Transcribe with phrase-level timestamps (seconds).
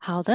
[0.00, 0.34] 好的。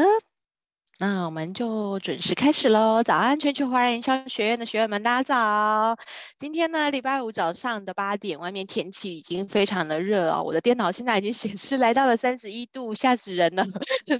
[0.97, 3.03] 那我们就准时开始喽！
[3.03, 5.97] 早安，全球华人营销学院的学员们，大家早！
[6.38, 10.41] 今天呢，礼拜五早上的八点，外面天气已经非常的热哦。
[10.41, 13.66] 我的电脑现在已经显示来到了三十一度，吓死人了！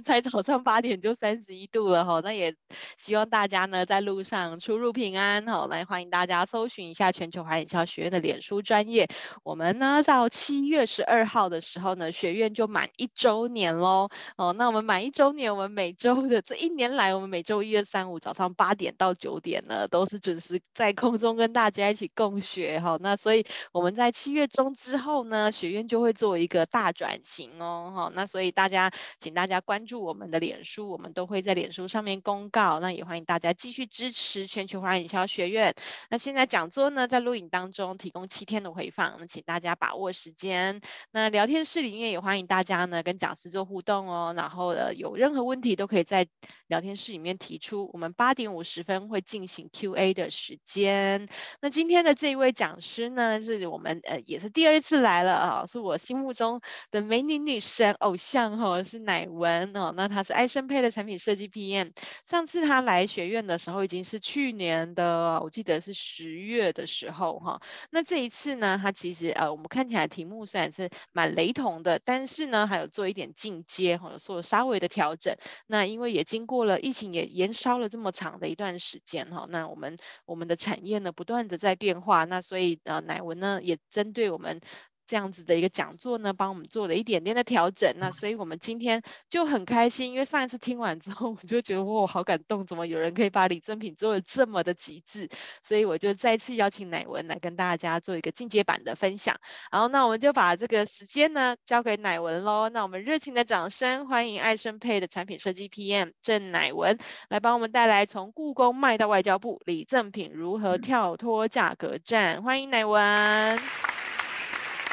[0.04, 2.20] 才早上八点就三十一度了哈。
[2.22, 2.54] 那也
[2.98, 5.66] 希望大家呢在路上出入平安哈。
[5.70, 9.08] 来欢迎大家搜寻一下全球华人营销学院的脸书专业。
[9.44, 14.10] 我们呢到七月十二号的时候呢，学院就满一周年喽。
[14.36, 16.65] 哦，那我们满一周年，我们每周的这一。
[16.66, 22.98] 一年来，我们每周一、二、三、五早上八点到九点呢，都是准时在空中跟大家一起共学哈。
[23.00, 28.12] 那所以我们在七月中之后呢，学院就会做一个大转型哦哈。
[28.16, 32.80] 那所以大家，请大家关注我们的脸书，我们都会在脸书上面公告。
[32.80, 35.72] 那也欢迎大家继续支持全球华人营销学院。
[36.10, 40.80] 那现在讲座呢，在录影当中提供七天的回放，那请大家把握时间。
[41.12, 44.34] 那聊天室里面也欢迎大家呢跟讲师做互动哦。
[44.36, 46.26] 然后呃，有任何问题都可以在
[46.66, 51.28] 聊天室里面提出，我们八点五十分会进行 Q&A 的时间。
[51.60, 59.92] 那今天的这一位讲师呢，是我们呃也是第二次来了啊，是我心目中的美女女神偶像哈，是乃文哦。
[59.96, 61.92] 那她是爱胜配的产品设计 PM。
[62.24, 67.60] 上次她来学院的时候已经是去年的，我记得是十月的时候哈。
[67.90, 75.36] 那这一次呢，她其实呃我们看起来题目虽然是蛮雷同的，但是呢还有做一点进阶哈，有做稍微的调整。
[75.66, 76.80] 那因为也经过过了。
[76.80, 84.60] 疫情也延烧了这么长的一段时间哈，那我们我们的产业呢不断的在变化，那所以呃乃文呢也针对我们。
[85.06, 87.94] 这样子的一个讲座呢，帮我们做了一点点的调整。
[87.98, 95.28] 那所以我们今天就很开心，因为上一次听完之后，我就觉得哇，好感动，怎么有人可以把礼赠品做的这么的极致？
[95.62, 99.38] 所以我就再次邀请乃文来跟大家做一个进阶版的分享。
[99.70, 102.68] 然后那我们就把这个时间呢交给乃文喽。
[102.68, 112.42] 那我们热情的掌声欢迎爱生配的产品设计 PM 郑乃文来帮我们带来从故宫卖到外交部，礼赠品如何跳脱价格战？
[112.42, 113.95] 欢迎乃文。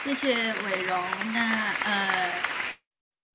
[0.04, 1.02] 谢谢伟荣。
[1.34, 1.40] 那
[1.86, 2.53] 呃，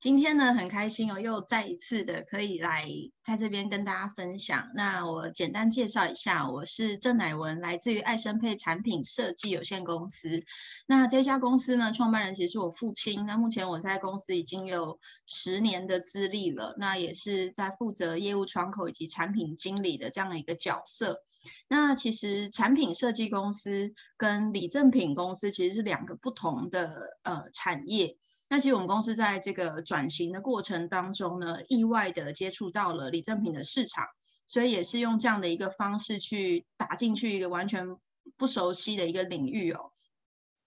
[0.01, 2.89] 今天呢很开心哦，又再一次的可以来
[3.25, 4.71] 在这边跟大家分享。
[4.77, 10.45] 那我简单介绍一下，我是郑乃文，来自于爱生配产品设计有限公司。
[10.87, 13.27] 那这家公司呢，创办人其实是我父亲。
[13.27, 21.25] 那目前我在公司已经有十年的资历了，那也是在负责业务窗口以及产品经理的这样的一个角色。
[21.67, 28.17] 那其实产品设计公司跟礼赠品公司其实是两个不同的呃产业。
[28.49, 34.07] 那其实我们公司在这个转型的过程当中呢，意外的接触到了礼赠品的市场，
[34.47, 37.97] 所以也是用这样的一个方式去打进去一个完全
[38.37, 39.93] 不熟悉的一个领域哦。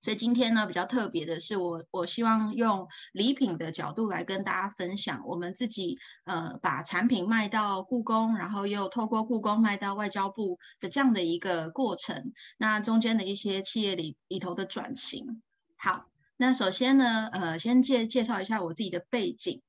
[0.04, 15.44] 所以今天呢，比较特别的是我，我我希望用礼品的角度来跟大家分享，我们自己呃把产品卖到故宫，然后又透过故宫卖到外交部的这样的一个过程，那中间的一些企业里里头的转型。
[15.78, 16.11] 好，
[16.42, 19.62] 那首先呢，呃，先介介绍一下我自己的背景。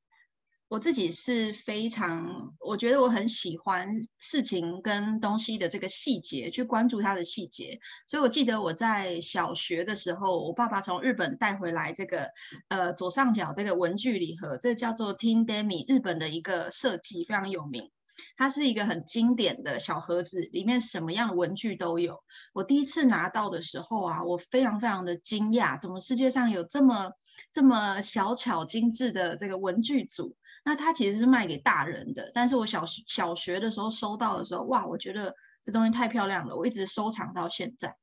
[0.68, 7.78] 我自己是非常，我觉得我很喜欢事情跟东西的这个细节，去关注它的细节。
[8.08, 12.30] 所以我记得我在小学的时候，我爸爸从日本带回来这个，
[12.68, 17.90] 呃，左上角这个文具礼盒，这叫做 Tin Demi，日本的一个设计非常有名。
[18.36, 22.22] 它是一个很经典的小盒子，里面什么样文具都有。
[22.52, 27.12] 我第一次拿到的时候啊，我非常非常的惊讶，怎么世界上有这么
[27.52, 30.36] 这么小巧精致的这个文具组？
[30.64, 37.96] 那它其实是卖给大人的，但是我小学小学的时候收到的时候，哇，我觉得这东西太漂亮了，我一直收藏到现在。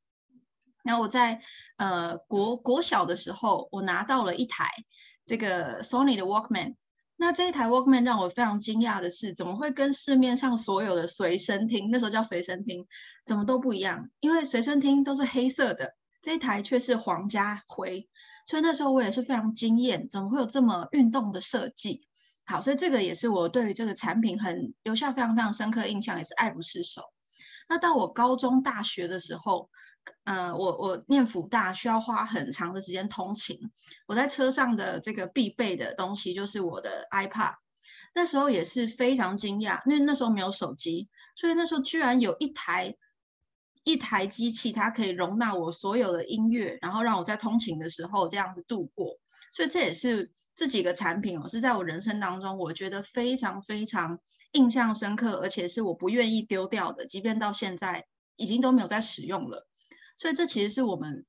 [0.84, 1.42] 然后我在
[1.78, 4.70] 呃国国小的时候，我拿到了一台
[5.26, 6.76] 这个 Sony 的 Walkman。
[7.22, 12.88] 那这一台 Walkman 让我非常惊讶的是，怎么会跟市面上所有的随身听，那时候叫随身听，
[13.26, 14.10] 怎么都不一样？
[14.22, 18.08] 因为随身听都是黑色的，这一台却是皇家灰，
[18.46, 22.08] 所以那时候我也是非常惊艳，怎么会有这么运动的设计？
[22.46, 27.04] 好，所以这个也是我对于这个产品很留下非常非常深刻印象，也是爱不释手。
[27.68, 29.70] 那到我高中、大学的时候，
[30.24, 33.72] 呃，我我念辅大需要花很长的时间通勤，
[34.08, 37.56] 我在车上的这个必备的东西就是我的 iPad。
[38.16, 42.96] 那时候也是非常惊讶，因为那时候没有手机，所以那时候居然有一台
[43.84, 49.20] 一台机器，它可以容纳我所有的音乐，然后让我在通勤的时候这样子度过。
[49.52, 50.32] 所以这也是。
[50.56, 54.20] 这几个产品哦，是在我人生当中，我觉得非常非常
[54.52, 59.69] 印象深刻，而且是我不愿意丢掉的，即便到现在已经都没有在使用了。
[60.20, 61.26] 所以这其实是我们，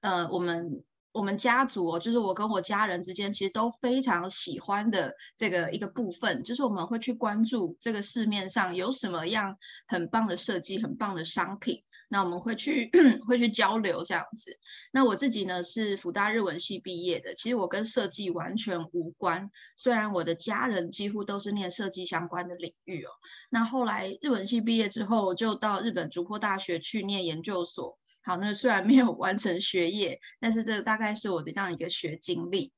[0.00, 0.82] 呃，我们
[1.12, 11.84] 我们家族哦，就是我跟我家人之间，其实都非常喜欢的这个一个部分，就是我们会去关注这个市面上有什么样很棒的设计、很棒的商品。
[12.08, 12.88] 那我们会去
[13.26, 14.60] 会去交流这样子。
[14.92, 19.50] 那我自己呢是辅大日文系毕业的，其实我跟设计完全无关。
[19.76, 23.10] 虽然我的家人几乎都是念设计相关的领域哦。
[23.50, 27.98] 那后来日文系毕业之后，就到日本竹坡大学去念研究所。
[28.26, 32.72] 好，那虽然没有完成学业，但是这大概是我的这样一个学经历。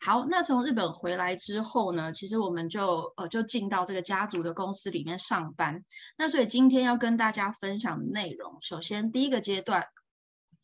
[0.00, 5.84] 好，那从日本回来之后呢，其实我们就呃就进到这个家族的公司里面上班。
[6.16, 9.84] 那所以今天要跟大家分享的内容，首先第一个阶段，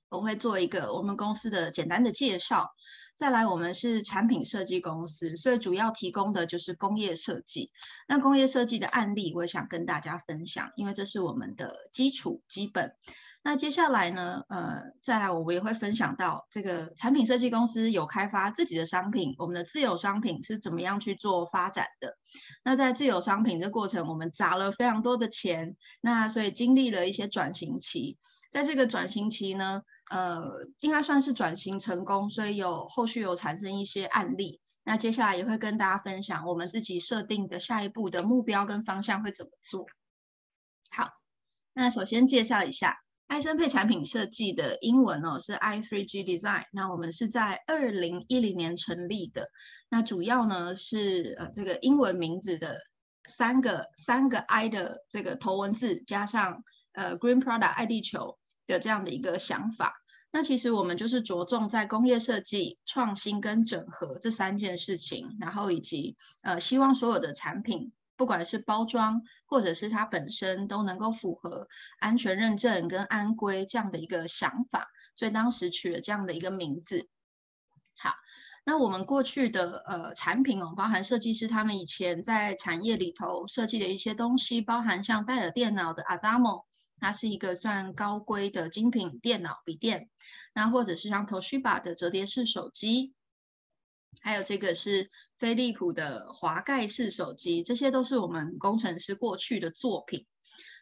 [0.09, 2.73] 我会做一个我们公司的简单的介绍。
[3.15, 7.71] 再来，我们是产品设计公司，所以主要提供的就是工业设计。
[8.09, 12.97] 那工业设计的案例，我也想跟大家分享，因为这是我们的基础基本。
[13.47, 22.17] 那接下来呢，呃，再来我们也会分享到这个产品设计公司有开发自己的商品，我们的自有商品是怎么样去做发展的。
[22.65, 28.17] 那在自有商品的过程，我们砸了非常多的钱，那所以经历了一些转型期。
[28.51, 34.63] 在这个转型期呢，呃，应该算是转型成功，所以有后续有产生一些案例。
[34.85, 39.85] 那接下来也会跟大家分享我们自己设定的下一步的目标跟方向会怎么做。
[40.91, 41.11] 好，
[41.75, 43.04] 那首先介绍一下。
[43.35, 49.51] 艾森佩产品设计的英文哦是 i3G Design，那我们是在二零一零年成立的，
[49.91, 52.79] 那主要呢是呃这个英文名字的
[53.27, 58.39] 三个三个 I 的这个头文字加上呃 Green Product 爱地球
[58.69, 59.95] 的这样的一个想法，
[60.31, 67.93] 那其实我们就是着重在工业设计、创新跟整合这三件事情，然后以及呃希望所有的产品。
[68.17, 69.23] 不管是包装
[69.55, 71.69] 或者是它本身都能够符合
[72.01, 77.09] 安全认证跟安规这样的一个想法，所以当时取了这样的一个名字。
[77.97, 78.17] 好，
[78.65, 86.65] 那我们过去的呃产品哦，包含设计师他们以前在产业里头设计的一些东西，包含像戴尔电脑的 Adamo，
[86.99, 90.11] 它是一个算高规的精品电脑笔电，
[90.53, 93.15] 那或者是像 Toshiba 的折叠式手机。
[94.21, 100.27] 还有这个是飞利浦的滑盖式手机，这些都是我们工程师过去的作品。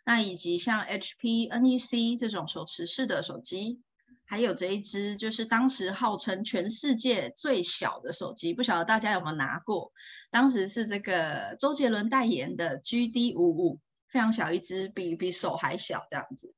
[0.04, 3.80] 那以及像 HP NEC 这种手持式的手机，
[4.24, 9.92] 还有这一只就是当时号称全世界最小的手机，不晓得大家有没有拿过？
[10.30, 16.52] 当时是这个周杰伦代言的 GD 五五，非常小一只，比比手还小这样子。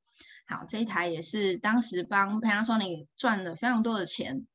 [0.47, 4.47] 好，这一台也是当时帮 Panasonic 赚了非常多的钱。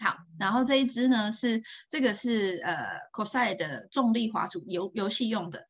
[0.00, 5.68] 好，然后这一支呢是这个是呃 c o s i 的重力滑鼠游游戏用的，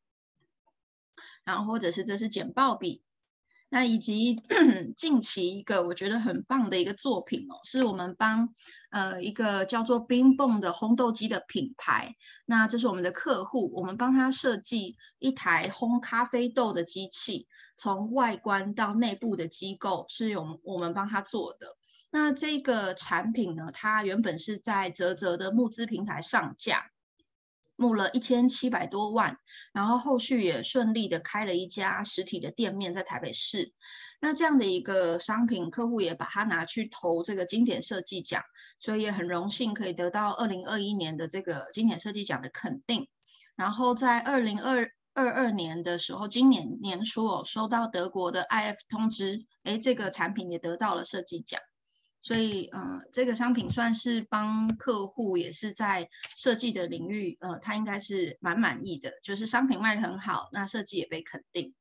[1.43, 3.03] 然后或者是这是简报笔，
[3.69, 4.41] 那以及
[4.97, 8.49] 近期一个我觉得很棒的一个作品哦，是我们帮
[8.89, 17.47] 呃一个叫做冰蹦的烘豆机的品牌，那这是我们的客户，我们帮他设计一台烘咖啡豆的机器，
[17.77, 21.77] 从外观到内部的机构是由我们帮他做的。
[22.09, 26.91] 那这个产品呢，它原本是在泽泽的募资平台上架，
[27.75, 29.37] 募了一千七百多万，
[29.73, 33.73] 然后后续也顺利的开了一家实体的店面在台北市。
[34.21, 38.43] 那这样的一个商品，客户也把它拿去投这个经典设计奖，
[38.79, 43.09] 所以也很荣幸可以得到二零二一年的这个经典设计奖的肯定。
[43.57, 51.61] 然后在二零二二二年的时候，今年年初哦，收到德国的 IF 通知，诶，这个产品也得到了设计奖。
[52.25, 61.75] 所以，呃，这个商品算是帮客户，也是在设计的领域，呃，他应该是蛮满意的，就是商品卖得很好，那设计也被肯定。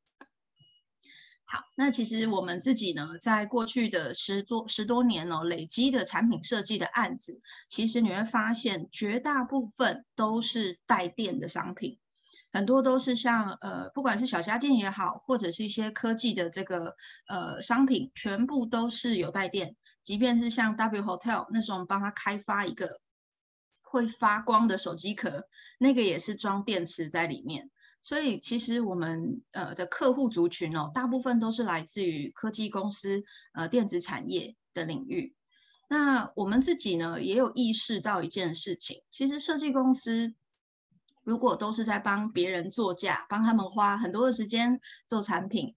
[1.46, 11.98] 好，那其实我们自己呢，在过去的十多十多年哦，累积的产品设计的案子，其实你会发现，绝大部分都是带电的商品，
[12.52, 16.96] 很多都是像呃，不管是小家电也好，或者是一些科技的这个
[17.28, 19.74] 呃商品，全部都是有带电。
[20.04, 23.00] 即便是像 W Hotel 那时候，我们帮他开发一个
[23.82, 27.70] 会发光的手机壳，那个也是装电池在里面。
[28.02, 35.34] 所以其实我们呃的客户族群哦，大部分都是来自于科技公司、呃电子产业的领域。
[35.88, 40.34] 那我们自己呢，也有意识到一件事情，其实设计公司
[41.22, 45.74] 如果都是在帮别人做价，帮他们花很多的时间做产品。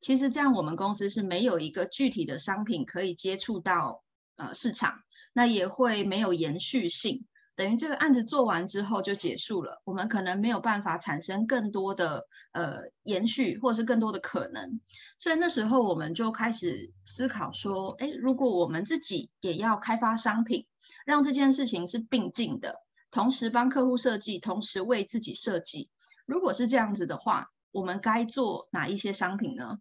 [0.00, 4.02] 其实这样，我们公司是没有一个具体的商品可以接触到
[4.36, 5.00] 呃市场，
[5.32, 7.26] 那也会没有延续性。
[7.56, 14.80] 等于这个案子做完之后就结束了，我们可能没有办法产生更多的呃延续，或是更多的可能。
[15.18, 20.66] 所以那时候我们就开始思考说，哎，如果我们自己也要开发商品，
[21.04, 22.76] 让这件事情是并进的，
[23.10, 25.90] 同时帮客户设计，同时为自己设计。
[26.24, 29.78] 如果是这样子的话，我们该做哪一些商品呢？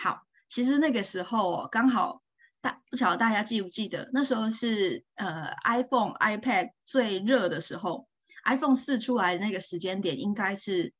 [0.00, 2.22] 好，其实那个时候，刚好
[2.60, 8.06] 大不晓得大家记不记得，那时候是呃 iPhone、iPad 最热的时候
[8.44, 10.94] ，iPhone 四出来的那个时间点，应该是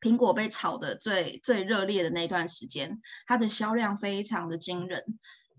[0.00, 5.02] 苹果被炒的最最热烈的那段时间，它的销量非常的惊人。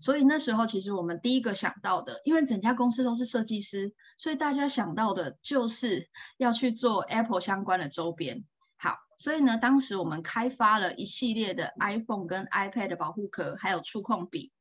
[0.00, 8.46] 所以那时候其实我们第一个想到的，因为整家公司都是设计师，所以大家想到的就是要去做 Apple 相关的周边。
[8.78, 14.52] 好，所以呢，当时我们开发了一系列的 iPhone 跟 iPad 的保护壳，还有触控笔。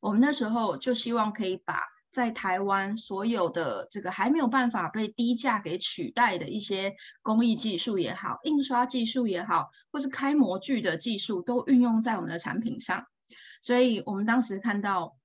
[0.00, 1.82] 我们那时候就希望可以把
[2.12, 13.06] 在台湾所有的这个还没有办法被低价给取代的一些工艺技术也好，印刷技术也好，或是开模具的技术，都运用在我们的产品上。
[13.62, 15.16] 所以我们当时看到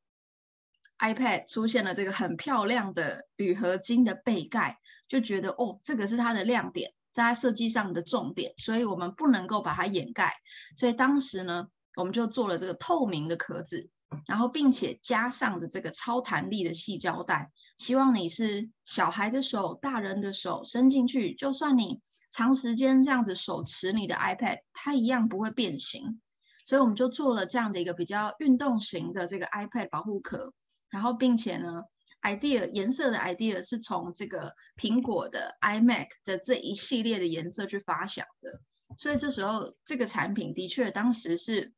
[0.98, 6.92] iPad 出现了这个很漂亮的铝合金的背盖，就觉得哦，这个是它的亮点。
[7.14, 10.34] 在设计上的重点，所以我们不能够把它掩盖。
[10.78, 13.90] 所以当时呢，我们就做了这个透明的壳子，
[14.26, 22.02] 然后并且加上的这个超弹力的细胶带，希望你是小孩的手、大人的手伸进去，就算你
[22.32, 26.22] 长时间这样子手持你的 iPad，它一样不会变形。
[26.66, 30.54] 所以我们就做了这样的一个比较运动型的这个 iPad 保护壳，
[30.90, 31.84] 然后并且呢。
[32.22, 38.62] Idea 颜色的 idea 是从这个苹果的 iMac 的这一系列的颜色去发想的，
[38.98, 41.74] 所以这时候这个产品的确当时是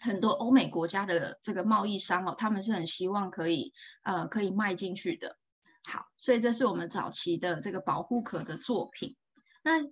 [0.00, 3.72] 很多欧美国家的这个贸易商哦，他们是很希望可以
[4.02, 5.36] 呃可以卖进去的。
[5.84, 9.16] 好，所以这是我们早期的这个保护壳的作品。
[9.62, 9.86] 那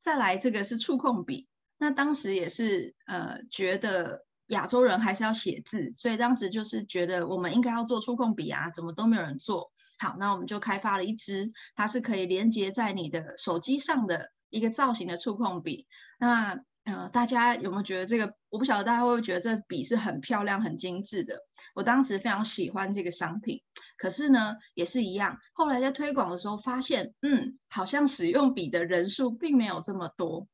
[0.00, 4.24] 再来这个是触控笔，那当时也是呃觉得。
[4.52, 9.72] 亚洲人还是要写字，所以当时就是觉得我们应该要做触控笔啊，怎么都没有人做。
[9.98, 15.86] 好，那我们就开发了一支，它是可以连接在你的手机上的一个造型的触控笔。
[16.18, 18.34] 那呃，大家有没有觉得这个？
[18.50, 21.38] 我不晓得大家会不会觉得这笔是很漂亮、很精致的。
[21.74, 23.62] 我当时非常喜欢这个商品，
[23.96, 25.38] 可是呢，也是一样。
[25.54, 30.48] 后来在推广的时候发现，嗯，好像使用笔的人数并没有这么多。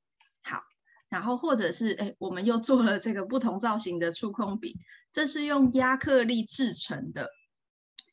[1.09, 4.77] 然后或者是哎，我们又做了这个不同造型的触控笔，
[5.13, 7.31] 这是用亚克力制成的。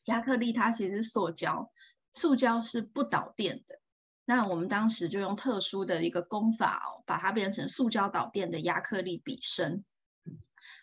[0.04, 1.70] 亚克力它其实塑胶，
[2.12, 3.80] 塑胶是不导电的。
[4.24, 9.84] 那我们当时就用特殊的一个工法哦，把它变成塑胶导电的亚克力笔身。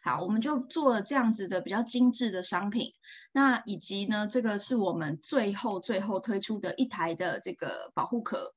[0.01, 2.93] 好，我们就做了这样子的比较精致的商品。
[3.31, 8.53] 那以及呢，这个是我们最后最后推出的一台的这个保护壳。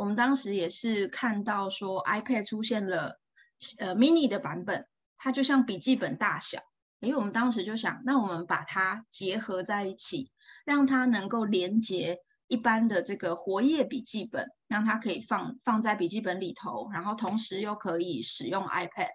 [0.00, 3.20] 我们当时也是看到说，iPad 出现了
[3.76, 4.86] 呃 mini 的版本，
[5.18, 6.60] 它就像笔记本大小。
[7.00, 10.30] 诶，我们当时就想，那我们把它结合在一起，
[10.64, 19.10] 让它能够连接一般的这个活页笔记本，让它可以放放在笔记本里头，然后同时又可以使用 iPad。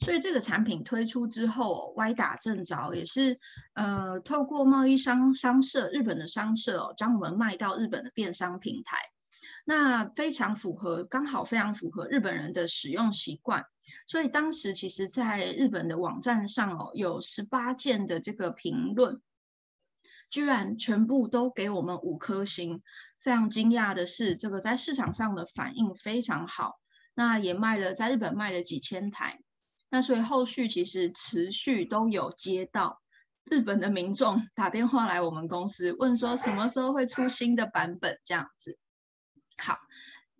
[0.00, 3.38] 所以这个产品推出之后，歪打正着，也是
[3.74, 8.96] 呃透过贸易商商社，日本的商社哦，将我们卖到日本的电商平台。
[9.64, 13.64] 那非常符合，刚好非常符合日本人的使用习惯，
[14.06, 19.22] 所以当时其实在日本的网站上哦，有十八件的这个评论，
[20.28, 22.82] 居然全部都给我们五颗星。
[23.20, 26.78] 非常惊讶的是，这个在市场上的反应非常好，
[27.14, 29.40] 那也卖了，在日本卖了几千台。
[29.88, 33.00] 那所以后续其实持续都有接到
[33.44, 38.76] 日本的民众打电话来我们公司，问说什么时候会出新的版本这样子。
[39.56, 39.78] 好，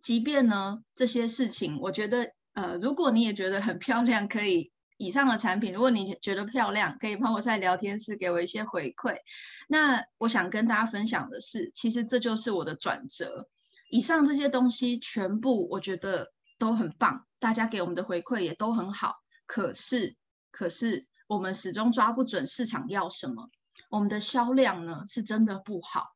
[0.02, 9.16] 即便呢这些事情，我觉得呃，如果你也觉得很漂亮，可以以上的产品，如果你觉得漂亮，可以帮我在聊天室给我一些回馈。
[9.68, 13.48] 那我想跟大家分享的是，其实这就是我的转折。
[13.90, 19.16] 以上这些东西全部我觉得都很棒，大家给我们的回馈也都很好。
[19.46, 20.16] 可是，
[20.50, 23.50] 可是我们始终抓不准市场要什么，
[23.90, 26.13] 我们的销量呢是真的不好。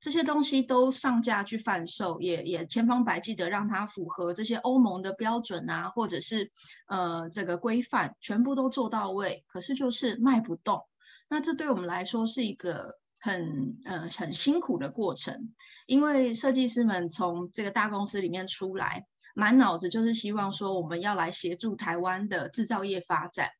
[0.00, 6.50] 这些东西都上架去贩售，也也千方百计的让它符合这些欧盟的标准啊，或者是
[6.86, 10.86] 呃这个规范，全部都做到位，可是就是卖不动。
[11.28, 15.52] 那这对我们来说是一个很呃很辛苦的过程，
[15.86, 23.50] 因为设计师们从这个大公司里面出来，满脑子就是希望说我们要来协助台湾的制造业发展。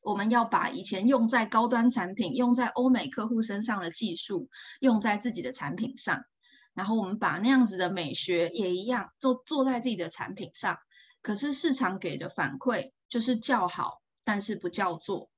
[0.00, 4.48] 我们要把以前用在高端产品、用在欧美客户身上的技术，
[4.80, 6.24] 用在自己的产品上。
[6.72, 10.78] 然后我们把那样子的美学也一样做做在自己的产品上，
[11.20, 15.30] 可是市场给的反馈就是叫好，但是不叫座。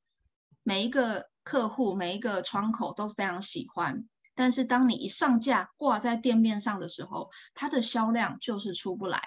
[0.63, 9.23] 每一个客户每一个窗口都非常喜欢，但是当你一上架挂在店面上的时候，它的销量就是出不来。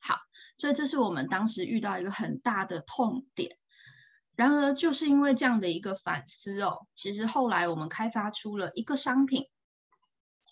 [0.00, 0.18] 好，
[0.58, 3.56] 所以这是我们当时遇到一个很大的痛点。
[4.38, 9.48] 然而，就是因为这样的一个反思哦，其实后来我们开发出了一个商品，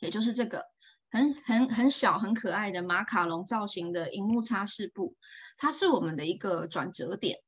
[0.01, 0.65] 也就是这个
[1.09, 5.15] 很很很小很可爱的马卡龙造型的荧幕擦拭布，
[5.57, 7.39] 它是我们的一个转折点。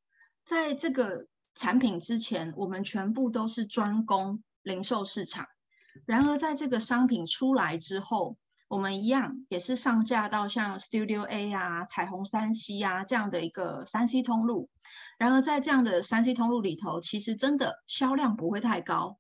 [0.45, 1.27] 在这个
[1.57, 5.49] 产品之前，我们全部都是专攻零售市场。
[6.07, 8.39] 然而，在这个商品出来之后，
[8.69, 14.69] 我们一样也是上架到像 Studio A 啊、彩虹三 C 啊这样的一个三 C 通路。
[15.19, 19.19] 然而，在这样的三 C 通路里头，其实真的销量不会太高。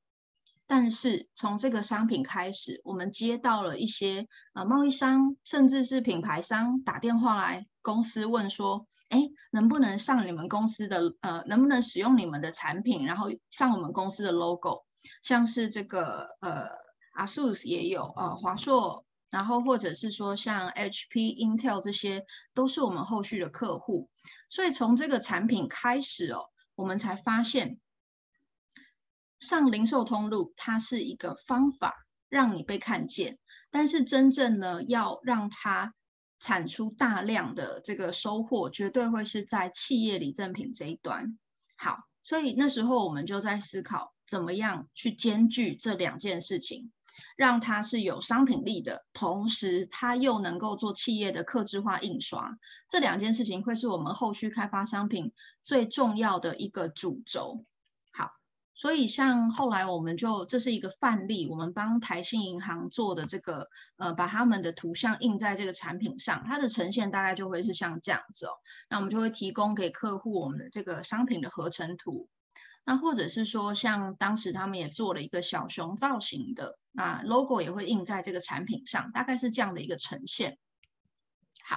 [0.67, 14.85] 但是从这个商品开始，我们接到了一些呃贸易商，甚至是品牌商打电话来公司问说：“哎，能不能上你们公司的呃，能不能使用你们的产品，然后上我们公司的 logo？
[15.23, 16.67] 像是这个呃
[17.19, 24.09] ，ASUS 也有，呃，华硕。”然后，或者是说像 HP、Intel 这些，都是我们后续的客户。
[24.49, 27.79] 所以从这个产品开始哦，我们才发现，
[29.39, 33.39] 上零售通路它是一个方法，让你被看见。
[33.71, 35.95] 但是真正呢，要让它
[36.41, 41.39] 产出大量的这个收获，绝对会是在企业礼赠品这一端。
[41.77, 46.91] 好，所以那时候我们就在思考，怎么样去兼具这两件事情。
[47.37, 52.59] 让它是有商品力的，同时它又能够做企业的客制化印刷，
[52.89, 55.33] 这两件事情会是我们后续开发商品
[55.63, 57.65] 最重要的一个主轴。
[58.13, 58.31] 好，
[58.75, 68.53] 所以像后来我们就这是一个范例，我们帮台新银行做的这个，呃，把他们的图像印在这个产品上，它的呈现大概就会是像这样子哦。
[68.89, 72.29] 那我们就会提供给客户我们的这个商品的合成图。
[72.89, 80.57] 那或者是说，像当时他们也做了一个小熊造型的，啊，logo 也会印在这个产品上，大概是这样的一个呈现。
[81.63, 81.77] 好，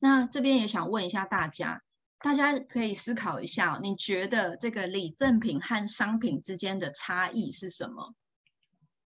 [0.00, 1.82] 那这边也想问一下大家，
[2.20, 8.14] 大家可以思考一下，你觉得这个礼赠品和商品之间的差异是什么？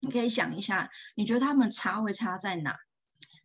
[0.00, 2.76] 你可以想一下，你觉得他们差会差在哪？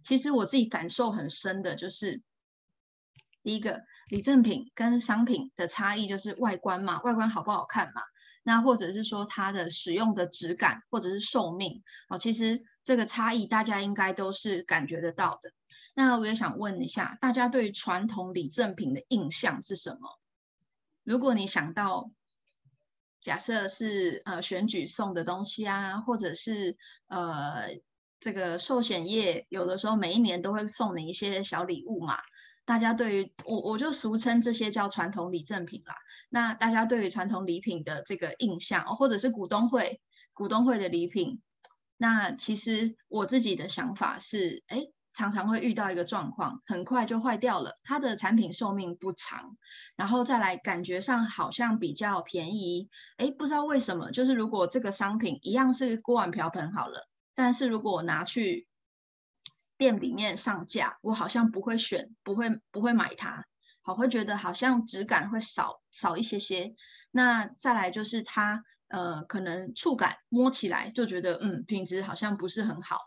[0.04, 2.22] 其实我自己感受很深的就是，
[3.44, 3.82] 第一个。
[4.14, 8.04] 礼赠品跟商品的差异就是外观嘛，外观好不好看嘛？
[8.44, 15.52] 那或者是说它的使用的质感，或者是寿命哦，其实这个差异大家应该都是感觉得到的。
[15.96, 20.20] 那我也想问一下，大家对于传统礼赠品的印象是什么？
[21.04, 22.12] 如果你想到，
[23.20, 27.80] 假设是呃选举送的东西啊，或者是呃
[28.20, 32.20] 这个寿险业有的时候每一年都会送你一些小礼物嘛。
[32.66, 35.96] 大家对于我，我就俗称这些叫传统礼赠品啦。
[36.30, 40.02] 那大家对于传统礼品的这个印象，或者是股东会、
[40.34, 41.42] 股东会的礼品，
[41.98, 49.58] 那其实我自己的想法是，哎，常常会遇到一个状况，很快就坏掉了，它的产品寿命不长，
[49.96, 58.68] 然后再来感觉上好像比较便宜，哎，不知道为什么，就是如果这个商品一样是锅碗瓢盆好了，但是如果我拿去
[59.78, 63.46] 店里面上架，我好像不会选，不会不会买它，
[63.82, 66.76] 好，会觉得好像质感会少少一些些。
[67.12, 73.00] 那再来就是它，呃，可能触感摸起来就觉得，嗯，品质好像不是很好，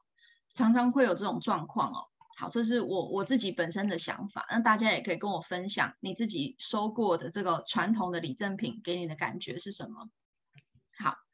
[0.54, 2.04] 常常会有这种状况哦。
[2.38, 10.08] 好，这是我我自己本身的想法，那大家也可以跟我分享你自己收过的这个传统的礼赠品给你的感觉是什么？
[10.98, 11.25] 好。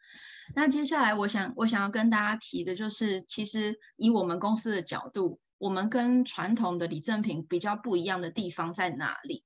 [0.55, 9.45] 那接下来，我想我想要跟大家提的就是，其实以我们公司的角度，我们跟传统的礼赠品比较不一样的地方在哪里？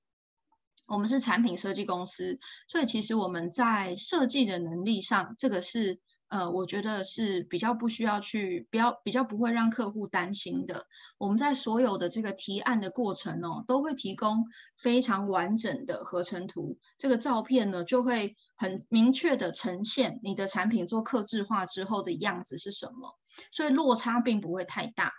[0.88, 10.87] 我们是产品设计公司，所以其实我们在设计的能力上，这个是呃，我觉得是比较不需要去，比较比较不会让客户担心的。
[11.19, 18.37] 我们在所有的这个提案的过程哦，都会提供非常完整的合成图，这个照片呢就会。
[18.57, 23.19] 很明确的呈现你的产品做客制化之后的样子是什么，
[23.53, 25.12] 所以落差并不会太大。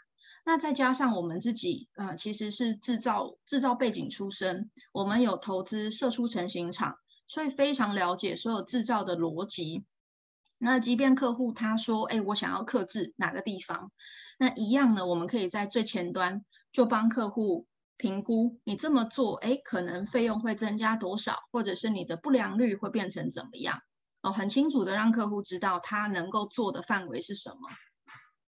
[0.44, 6.96] 那再加上我们自己，呃，其实是制造制造背景出身，我们有投资射出成型厂，
[7.28, 9.86] 所以非常了解所有制造的逻辑。
[10.58, 13.92] 那即便客户他说，哎，我想要客制哪个地方，
[14.40, 17.68] 那一样呢，我们可以在最前端就帮客户。
[17.98, 23.82] 评估你这么做，哎，可能费用会增加多少，或者是你的不良率会变成怎么样？
[24.22, 27.58] 哦，很清楚的让客户知道他能够做的范围是什么。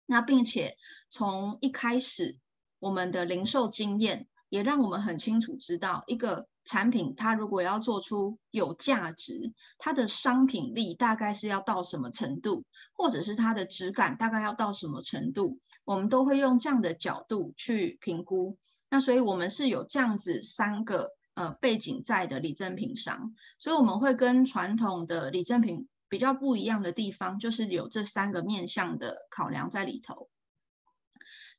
[0.07, 0.77] 那并且
[1.11, 2.39] 从一开始，
[2.79, 18.59] 我们的零售经验也让我们很清楚知道，一个产品它如果要做出有价值，它的商品力大概是要到什么程度，或者是它的质感大概要到什么程度，我们都会用这样的角度去评估。
[18.91, 25.89] 那所以我们是有这样子三个呃背景在的礼赠品商，所以我们会跟传统的礼赠品。
[26.11, 30.31] 比较不一样的地方，就是有这三个面向的考量在里头。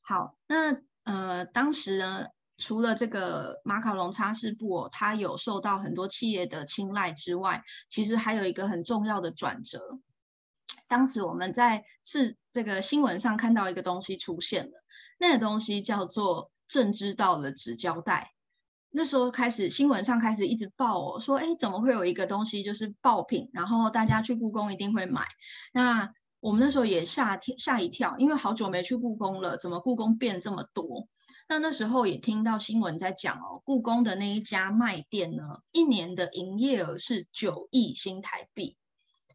[0.01, 9.99] 好，那呃，当时呢，除了这个马卡龙擦拭布哦，它有受到很多企业的青睐之外，其实还有一个很重要的转折。
[10.87, 14.83] 当时我们在是这个新闻上看到一个东西出现了，
[15.19, 18.31] 那个东西叫做正知道的纸胶带。
[18.91, 25.27] 那时候开始，新闻上开始一直报哦，说哎，怎么会有一个东西就是爆品，然后大家去故宫一定会买。
[25.73, 31.07] 那我们那时候也吓吓一跳，因为好久没去故宫了，怎么故宫变这么多？
[31.47, 38.77] 那那时候也听到新闻在讲哦，故宫的那一家卖店呢，一年的营业额是九亿新台币，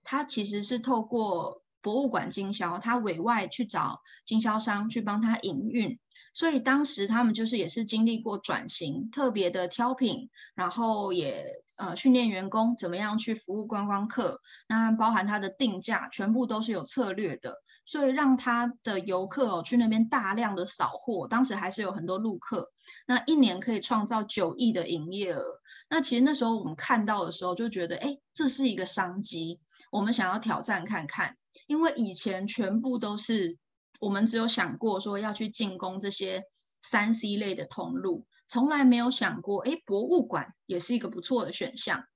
[0.04, 1.63] 它其实是透过。
[1.84, 5.98] 博物馆经销，他委外去找经销商去帮他营运，
[6.32, 22.72] 所以当时他们就是也是经历过转型，特别的挑品，然后也呃训练员工怎么样去服务观光客，那包含他的定价全部都是有策略的，所以让他的游客哦去那边大量的扫货，当时还是有很多路客，
[23.06, 29.60] 那一年可以创造九亿的营业额，那其实那时候我们看到的时候就觉得，哎，这是一个商机，
[29.94, 31.36] 我们想要挑战看看。
[31.68, 33.58] 因为以前全部都是
[34.00, 36.42] 我们只有想过说要去进攻这些
[36.82, 42.06] 三 C 类的通路，从来没有想过，哎，博物馆也是一个不错的选项。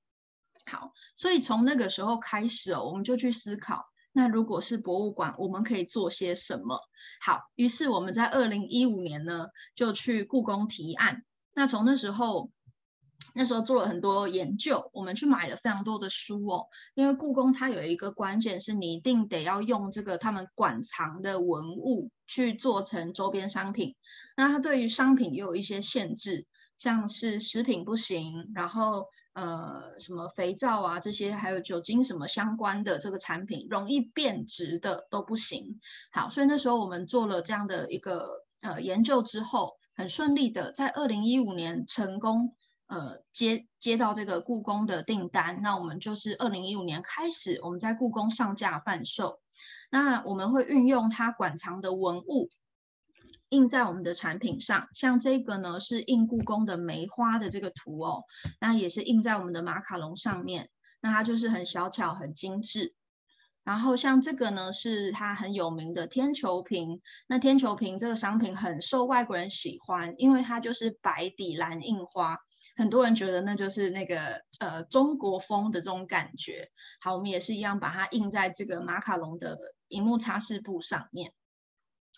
[0.67, 6.81] 好，所以从那个时候开始哦，我们就去思考，那如果是博物馆，我们可以做些什么？
[7.21, 11.23] 好，于是我们在二零一五年呢，就去故宫提案。
[11.55, 12.51] 那从那时候。
[13.35, 16.67] 那时候做了很多研究，我们去买了非常多的书哦。
[16.95, 23.95] 因为故宫它有一个关键是你一定得要用这个他们馆藏的文物去做成周边商品。
[24.37, 26.47] 那它对于商品也有一些限制，
[26.79, 35.81] 像是食品不行，然后呃什么肥皂啊这些，还有酒精什么相关的这个产品容易变质的都不行。
[36.11, 42.55] 好，所以那时候我们做了这样的一个呃研究之后，很顺利的在二零一五年成功。
[42.88, 49.40] 呃，接接到这个故宫的订单，那我们就是二零一五年开始，我们在故宫上架贩售。
[49.90, 52.48] 那我们会运用它馆藏的文物，
[53.51, 54.88] 印在我们的产品上。
[54.94, 58.24] 像这个呢，是印故宫的梅花的这个图哦，
[58.59, 60.70] 那也是印在我们的马卡龙上面。
[61.01, 62.94] 那它就是很小巧、很精致。
[63.69, 67.03] 然后像这个呢，是它很有名的天球瓶。
[67.27, 72.39] 那天球瓶这个商品很受外国人喜欢，因为它就是白底蓝印花。
[72.77, 76.71] 很多人觉得那就是那个呃中国风的这种感觉。
[77.03, 81.35] 好，我们也是一样把它印在这个马卡龙的荧幕擦拭布上面。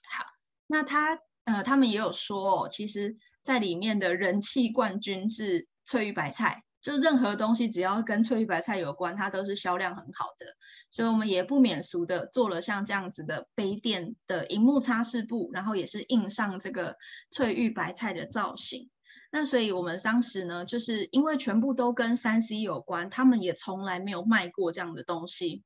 [0.09, 0.25] 好，
[0.69, 10.47] 那他呃他们也有说哦，其实在里面的人气冠军是翠玉白菜，就任何东西只要跟翠玉白菜有关，它都是销量很好的。
[10.91, 16.97] 所以我们也不免俗的做了像这样子的杯垫的银幕擦拭布，然后也是印上这个
[17.31, 18.91] 翠玉白菜的造型。
[19.33, 25.63] 那所以，我们当时呢，就是因为全部都跟三 C 有关，他们也从来没有卖过这样的东西。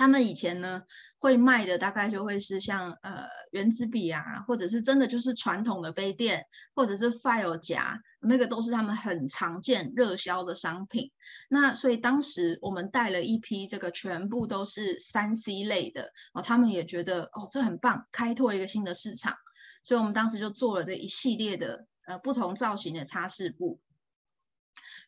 [0.00, 0.84] 他们以前呢，
[1.18, 11.12] 会卖的大概就会是像呃原子笔啊，或者是真的就是传统的杯垫，或者是 file 夹，那个都是他们很常见热销的商品。
[11.50, 19.36] 那所以当时我们带了一批这个全部都是三 C 类的哦，他们也觉得哦这很棒，开拓一个新的市场。
[19.84, 21.84] 所以我们当时就做了这一系列的。
[22.06, 23.78] 呃，不同造型的擦拭布，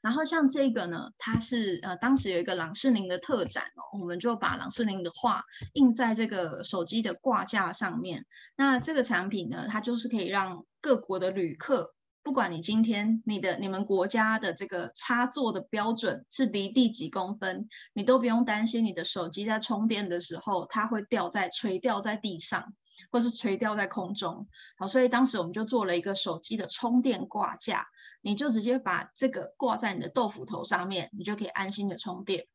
[0.02, 8.26] 然后像这个呢，它是呃，当时有一个郎世宁的特展哦，我们就把郎世宁的画印在这个手机的挂架上面。
[8.56, 22.74] 那这个产品呢，它就是可以让各国的旅客，不管你今天你的你们国家的这个插座的标准是离地几公分，你都不用担心你的手机在充电的时候，它会掉在垂掉在地上。
[23.10, 27.86] 或是垂吊在空中，好，所以当时我们就做了一个手机的充电挂架，
[28.22, 32.46] 你就直接把这个挂在你的豆腐头上面，你就可以安心的充电。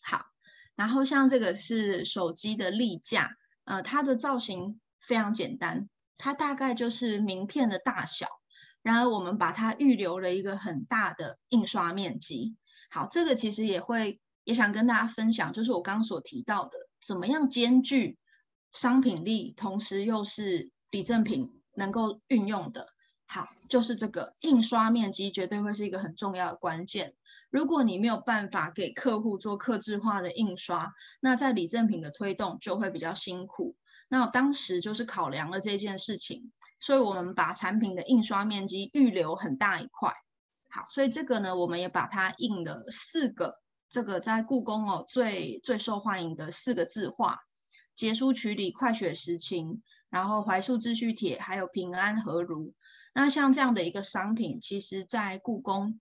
[0.00, 0.24] 好，
[0.74, 8.28] 然后像这个是手机的立架，呃，它的造型非常简单，它大概就是名片的大小，
[8.80, 12.56] 然而我们把它预留了一个很大的印刷面积。
[12.90, 18.16] 好，这个其实也会也想跟大家分享，就是我刚刚所提到的，怎么样兼具。
[18.70, 22.86] 商品力，同时又是礼赠品能够运用的。
[23.30, 27.14] 好，就是这个印刷面积绝对会是一个很重要的关键。
[27.50, 33.76] 如果你没有办法给客户做客制化的印刷，那在礼赠品的推动就会比较辛苦。
[34.08, 40.14] 那当时就是考量了这件事情，所以我们把产品的印刷面积预留很大一块。
[40.70, 43.60] 好，所以这个呢，我们也把它印了四个，
[43.90, 47.40] 这个在故宫哦最最受欢迎的四个字画：
[47.94, 52.72] 结书曲礼、快雪时晴，然后怀素秩序帖，还有平安和如。
[53.20, 55.98] 那像这样的一个商品，其实在故宫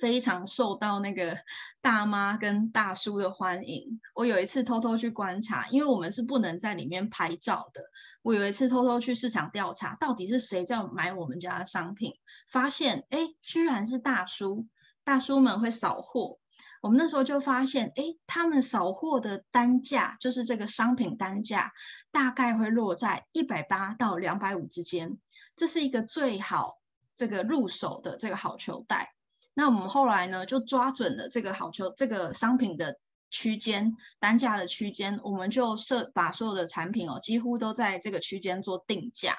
[0.00, 1.38] 非常受到那个
[1.80, 4.00] 大妈跟大叔的欢迎。
[4.12, 7.82] 我有一次偷偷去观察，因为我们是不能在里面拍照的。
[8.22, 12.14] 我有一次偷偷去市场调查，到底是谁在买我们家的商品，
[12.48, 14.66] 发现哎，居然是大叔。
[15.04, 16.40] 大叔们会扫货。
[16.82, 21.72] 我们那时候就发现，哎，他们扫货的单价，就是这个商品单价，
[22.10, 25.18] 大概会落在一百八到两百五之间。
[25.56, 26.78] 这是一个最好
[27.14, 29.14] 这个入手的这个好球袋。
[29.54, 32.98] 那我们后来呢，就抓准了这个好球这个商品的
[33.30, 39.38] 区间，单价的区间，我们就设把所有的产品哦，几乎都在这个区间做定价。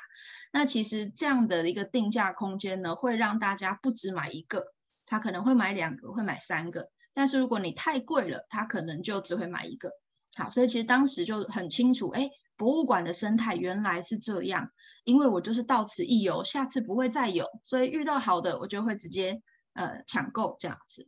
[0.52, 4.66] 那其实这样的一个定价空间呢，会让大家不只买一个，
[5.06, 6.90] 他可能会买两个，会买三个。
[7.14, 9.92] 但是如果你太贵了，他可能就只会买一个。
[10.36, 14.72] 好，所以其实当时就很清楚，哎，博物馆的生态原来是这样。
[15.08, 19.42] 因为我就是到此一游，下次不会再有，所以遇到好的我就会直接
[19.72, 21.08] 呃抢购这样子。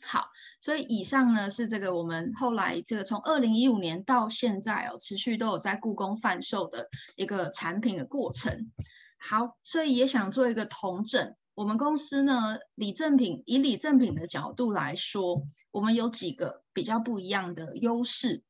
[0.00, 0.28] 好，
[0.60, 8.70] 所以以上呢是这个我们后来这个从二零一五年到现在哦，持续都有在故宫贩售的一个产品的过程。
[9.18, 11.34] 好，所以也想做一个统整。
[11.54, 18.44] 我们公司呢，礼赠品以礼赠品的角度来说，我们有几个比较不一样的优势。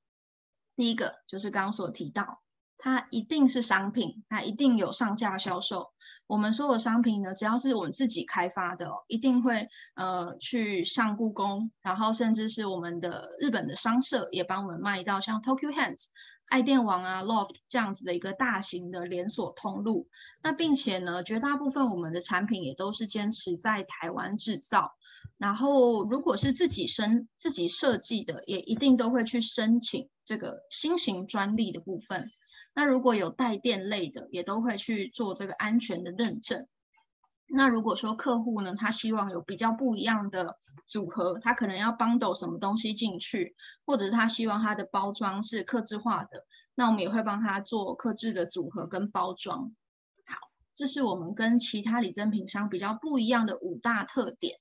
[0.76, 2.42] 第一个就是刚刚所提到，
[2.78, 5.92] 它一定是商品，它一定有上架销售。
[6.26, 16.06] 我们所有商品呢，只要是我们自己开发的，一定会呃去上故宫，然后甚至是我们的日本的商社也帮我们卖到像 Tokyo Hands。
[16.46, 20.08] 爱电王啊，LOFT 这样子的一个大型的连锁通路，
[20.42, 24.92] 那并且呢，绝大部分我们的产品也都是坚持在台湾制造。
[25.38, 32.30] 然后，如果是自己生自己设计的，也一定都会去申请这个新型专利的部分。
[32.78, 36.66] 那如果有带电类的，也都会去做这个安全的认证。
[37.48, 49.72] 那如果说客户呢，他希望有比较不一样的组合，他可能要帮抖什么东西进去，或者他希望他的包装是客制化的，那我们也会帮他做客制的组合跟包装。
[50.26, 50.36] 好，
[50.74, 54.58] 这是我们跟其他礼赠品商比较不一样的五大特点。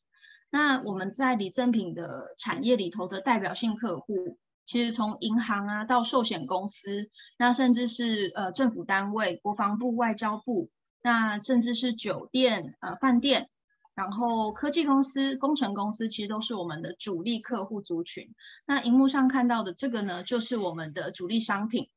[0.50, 10.70] 那我们在礼赠品的产业里头的代表性客户，其实从银行啊到寿险公司，那甚至是呃政府单位、国防部、外交部。
[11.02, 13.52] 那甚至是酒店、呃饭店，
[13.94, 18.34] 然后科技公司、工程公司，其实都是我们的主力客户族群。
[18.66, 21.92] 那荧幕上看到的这个呢，就是我们的主力商品。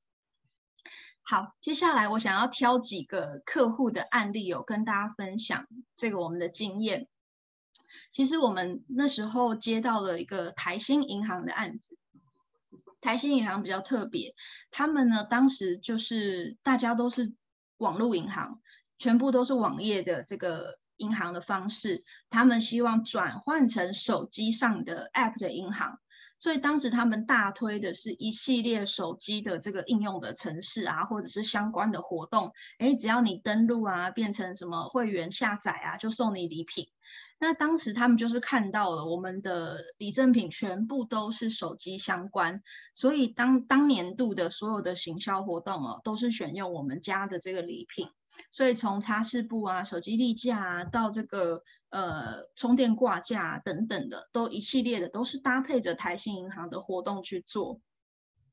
[1.23, 7.09] 好，接下来我想要挑几个客户的案例，有跟大家分享这个我们的经验。
[8.13, 11.98] 其实我们那时候接到了一个台新银行的案子，
[13.01, 14.35] 台新银行比较特别，
[14.71, 17.35] 他们呢当时就是大家都是
[17.77, 18.61] 网络银行。
[19.01, 26.01] 全部都是网页的这个银行的方式，他们希望转换成手机上的 App 的银行，
[26.41, 36.87] 所以当时他们大推的是一系列手机的这个应用的程式啊，或者是相关的活动，诶，只要你登录啊，变成什么会员下载啊，就送你礼品。
[37.41, 42.63] 那当时他们就是看到了我们的礼赠品全部都是手机相关，
[42.95, 48.09] 所以当当年度的所有的行销活动哦，都是选用我们家的这个礼品。
[48.53, 57.81] 所以从擦拭布啊、手机立架啊，到这个呃充电挂架等等的，都一系列的都是搭配着台新银行的活动去做。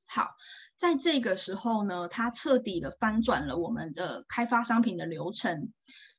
[0.07, 0.35] 好，
[0.77, 5.71] 在这个时候呢，它彻底的翻转了我们的开发商品的流程。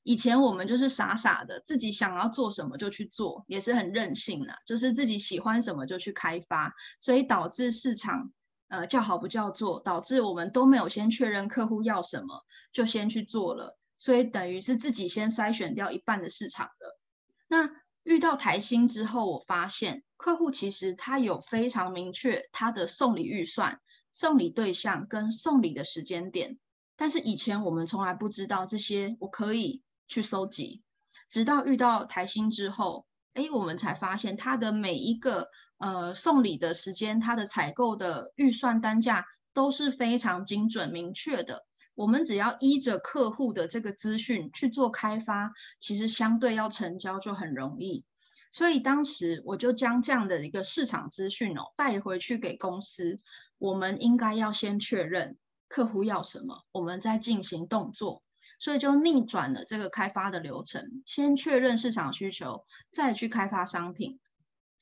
[0.02, 8.33] 以前我们就是傻傻的，自己想要做什么就去做，也是很任性啦，就是自己喜欢什么就去开发，所以导致市场
[8.68, 17.00] 呃叫好不叫座，导致我们都没有先确认客户要什么，就先去做了，所以等于是自己先筛选掉一半的市场了。
[17.49, 17.71] 那
[18.03, 23.81] 遇到台新之后，我发现客户其实他有非常明确他的送礼预算、
[24.13, 26.59] 送礼对象跟送礼的时间点，
[26.97, 29.83] 但是以前我们从来不知道这些，我可以。
[30.09, 30.85] 去收集，
[31.29, 41.65] 直到遇到台新之后，哎，我们才发现它的每一个呃送礼的时间，它的采购的预算单价都是非常精准明确的。
[41.97, 48.05] 我们只要依着客户的这个资讯去做开发，其实相对要成交就很容易。
[48.53, 53.19] 所以当时我就将这样的一个市场资讯哦带回去给公司，
[53.59, 55.37] 我们应该要先确认
[55.69, 58.23] 客户要什么，我们再进行动作。
[58.59, 64.19] 所以就逆转了这个开发的流程，先确认市场需求，再去开发商品。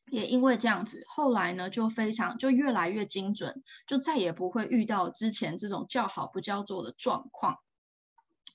[0.07, 7.59] 也因为这样子，后来呢就非常就越来越精准，就再也不会遇到之前这种叫好不叫座的状况。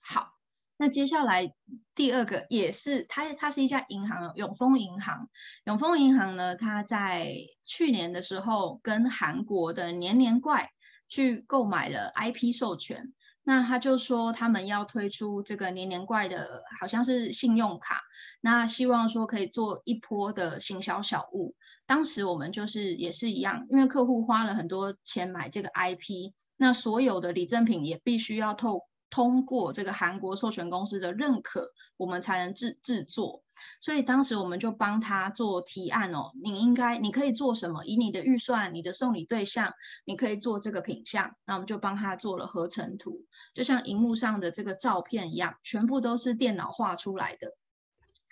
[0.01, 0.33] 好，
[0.77, 1.53] 那接下来
[1.95, 5.29] 第二个也是它，它是一家银行，永丰银行。
[5.65, 10.71] 永丰银行呢，它在去年的时候跟韩国的年年怪
[11.07, 13.13] 去购买了 IP 授权。
[13.49, 18.03] 那他就说他们要推出这个年年怪的，好像是信用卡，
[18.41, 21.55] 那希望说可以做一波的行销小物。
[21.87, 28.83] 当时我们就是也是一样，因为客户花了很多钱买这个 IP，那所有的礼赠品也必须要透。
[29.09, 33.43] 通过这个韩国授权公司的认可，我们才能制制作。
[33.81, 37.83] 所以当时我们就帮他做提案哦，你应该你可以做什么？
[37.85, 39.73] 以你的预算、你的送礼对象，
[40.05, 41.35] 你可以做这个品相。
[41.45, 47.55] 那我们就帮他做了合成图，就像荧幕上的这个照片一样，全部都是电脑画出来的。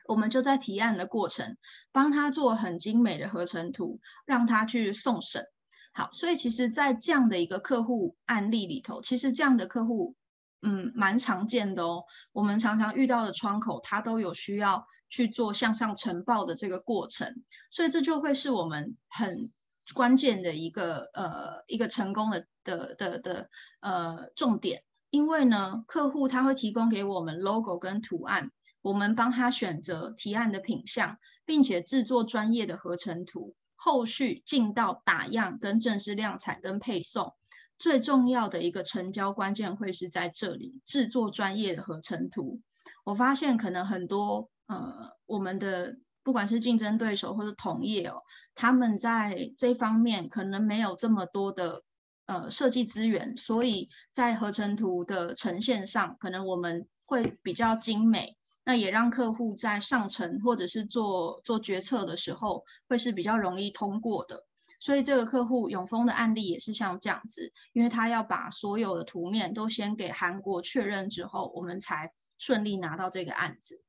[0.06, 1.58] 我们就在提案的过程，
[1.92, 5.46] 帮他做很精美的合成图，让他去送审。
[5.92, 10.16] 好，所以其实，在这样的一个客户案例里头，其实这样的客户。
[10.62, 12.04] 嗯，蛮常见的哦。
[12.32, 19.52] 我们常常遇到的窗口，它都有需要去做向上呈报的这个过程，所以这就会是我们很
[19.93, 24.84] 关键的一个呃一个成功的的的的呃重点。
[25.10, 37.36] 因为呢，客户他会提供给我们 logo 跟图案，我们帮他选择提案的品项，并且制作专业的合成图，后续进到打样跟正式量产跟配送。
[37.80, 42.62] 最重要的一个成交关键会是在这里，制作专业的合成图。
[43.04, 48.24] 我发现可能很多呃，我们的不管是竞争对手或者同业哦，
[48.56, 51.84] 他们在这方面可能没有这么多的
[52.26, 58.36] 呃设计资源，所以在合成图的呈现上，可能我们会比较精美，
[58.66, 64.46] 那也让客户在上层或者是做做决策的时候，会是比较容易通过的。
[64.80, 73.84] 所以这个客户永丰的案例也是像这样子，因为他要把所有的图面都先给韩国确认之后，我们才顺利拿到这个案子。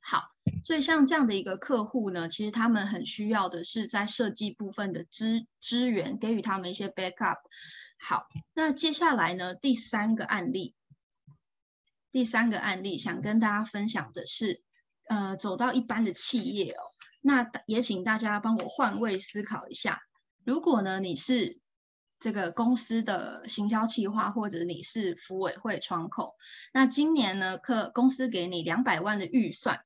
[0.00, 0.30] 好，
[0.64, 7.38] 所以像这样的一个客户呢，其实他们很需要的是在设计部分的资资源，给予他们一些 backup。
[7.98, 10.74] 好，那接下来呢，第三个案例，
[12.10, 14.62] 第三个案例想跟大家分享的是，
[15.08, 16.82] 呃，走到一般的企业哦。
[17.24, 20.02] 那也请大家帮我换位思考一下，
[20.44, 21.60] 如果呢，你是
[22.18, 26.34] 这个公司的行销企划，或者你是福委会窗口，
[26.72, 29.84] 那今年呢，客公司给你两百万的预算，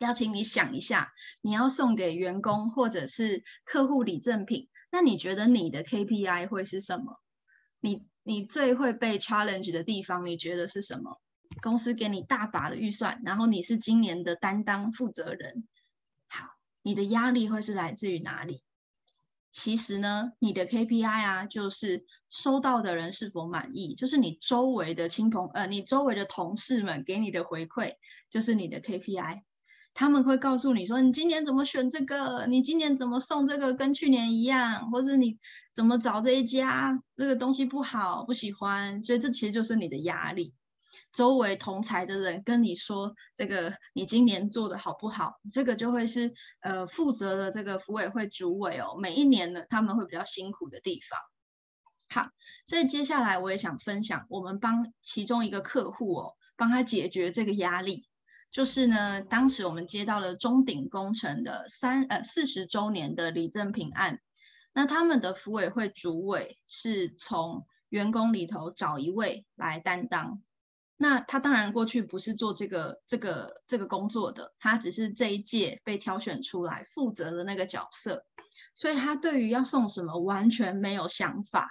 [0.00, 7.20] 邀请你想一下，你要送给员工或者是客户礼赠品，那你觉得你的 KPI 会是什么？
[7.80, 11.20] 你你最会被 challenge 的地方，你觉得是什么？
[11.62, 15.68] 公司给你大把的预算，然后你是今年的担当负责人。
[16.82, 18.62] 你的压力会是来自于哪里？
[19.50, 27.94] 其实呢，你的 KPI 啊，就是收到的人是否满意，就是你周围的亲朋呃，你周围的同事们给你的回馈，
[28.30, 29.42] 就是你的 KPI。
[29.92, 32.46] 他们会告诉你说，你今年怎么选这个？
[32.46, 33.74] 你今年怎么送这个？
[33.74, 35.40] 跟去年一样，或是你
[35.74, 37.02] 怎么找这一家？
[37.16, 39.02] 这个东西不好，不喜欢。
[39.02, 40.54] 所以这其实就是你的压力。
[41.12, 45.40] 周围同才的人跟你说，这个你今年做的好不好？
[45.52, 51.18] 这个就会是呃负责的这个福委会主委哦，每一年呢他们会比较辛苦的地方。
[52.08, 52.30] 好，
[52.66, 58.08] 所以接下来我也想分享，我们帮其中一个客户哦，帮他解决这个压力，
[58.50, 64.20] 就是呢，当时我们接到了中鼎工程的三呃四十周年的李正平案，
[64.72, 70.42] 那他们的福委会主委是从员工里头找一位来担当。
[71.02, 78.26] 那他当然过去不是做这个这个这个工作的，他只是这一届被挑选出来负责的那个角色，
[78.74, 81.70] 所以他对于要送什么完全没有想法。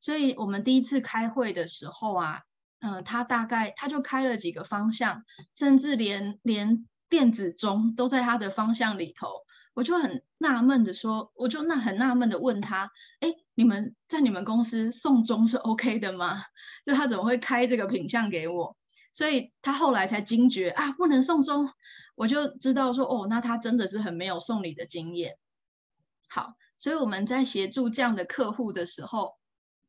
[0.00, 2.40] 所以我们第一次开会的时候啊，
[2.80, 5.22] 嗯、他大概他就开了几个方向，
[5.54, 9.28] 甚至连连电子钟都在他的方向里头。
[9.74, 16.44] 我就很纳闷的说，我就那很纳闷的问他，哎，你们在你们公司送钟是 OK 的吗？
[16.86, 18.76] 就他怎么会开这个品相给我？
[19.12, 21.70] 所以他后来才惊觉啊，不能送钟，
[22.14, 25.38] 我就知道说，哦，那他真的是很没有送礼的经验。
[26.28, 29.34] 好，所以我们在协助这样的客户的时候，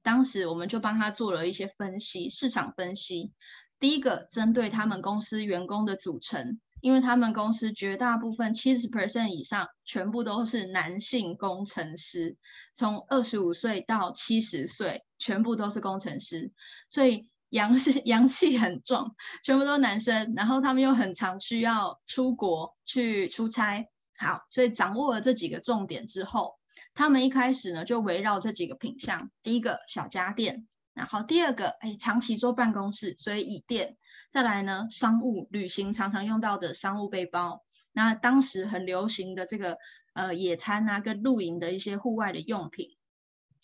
[0.01, 3.33] 当时我们就帮他做了一些分析，市场分析。
[3.79, 12.37] 第一个针对他们公司员工的组成，因为他们公司绝大部分七十 percent 以上全部都是男性工程师，
[12.73, 16.51] 从二十五岁到七十岁全部都是工程师，
[16.89, 19.13] 所以阳是 阳气很重，
[19.43, 26.55] 全部都是男生，然后他们又很常需要出国去出差，好，所以掌握了这几个重点之后，
[26.93, 30.65] 他们一开始呢就围绕这几个品项，第一个小家电。
[30.95, 33.97] 然后第二个，哎，长期坐办公室，所以椅垫。
[34.31, 37.63] 再来呢，商务旅行常常用到的商务背包。
[37.91, 39.77] 那当时很流行的这个，
[40.13, 42.97] 呃，野餐啊，跟露营的一些户外的用品。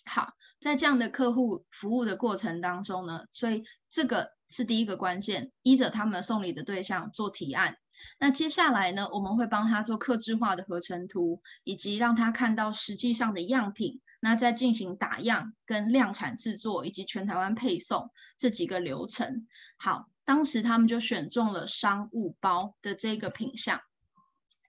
[0.05, 7.77] 好，在这样的客户服务的过程当中呢，所以这个是第一个关键，依着他们送礼的对象做提案。
[8.17, 14.01] 那接下来呢，我们会帮他做客制化的合成图，以及让他看到实际上的样品。
[14.22, 19.47] 那再进行打样、跟量产制作以及全台湾配送这几个流程。
[19.78, 23.82] 好，当时他们就选中了商务包的这个品项。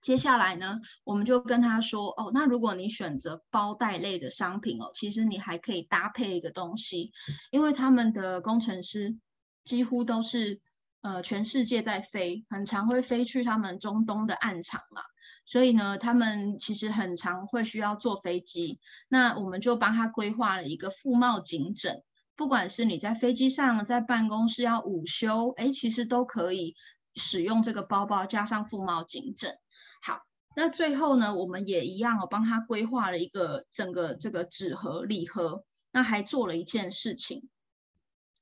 [0.00, 7.12] 接下来呢，我们就跟他说：哦，那如果你选择包袋类的商品哦，其实你还可以搭配一个东西，
[7.53, 9.16] 因为他们的工程师
[9.62, 10.61] 几乎都是
[11.03, 15.03] 呃全世界在飞，很常会飞去他们中东的案场嘛。
[15.45, 18.78] 所以呢，他们其实很常会需要坐飞机，
[19.09, 22.03] 那我们就帮他规划了一个副帽颈枕，
[22.36, 26.76] 不管是你在飞机上、在办公室要午休，哎，其实都可以
[27.16, 29.57] 使用这个包包加上副帽颈枕。
[30.01, 30.20] 好，
[30.57, 37.49] 那最后呢，我们也一样哦，帮他规划了一个整个这个纸盒礼盒，那还做了一件事情。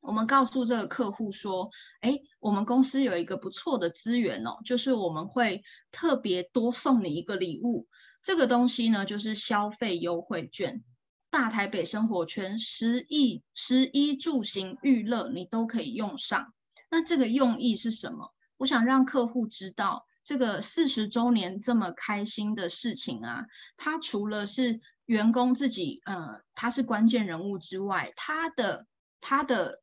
[0.01, 1.71] 我们告诉这个客户说，
[2.01, 7.87] 哎，我们公司有一个不错的资源哦，就是我们会特别多送你一个礼物。
[8.23, 10.83] 这个东西呢，就是消费优惠券，
[11.29, 16.55] 大台北生活圈食衣食衣住行娱乐你都可以用上。
[16.91, 18.35] 那这个用意是什么？
[18.57, 23.45] 我想让客户知道，这个四十周年这么开心的事情啊，
[23.77, 28.87] 它除了是员工自己，呃，他是关键人物之外，他的
[29.21, 29.83] 他的。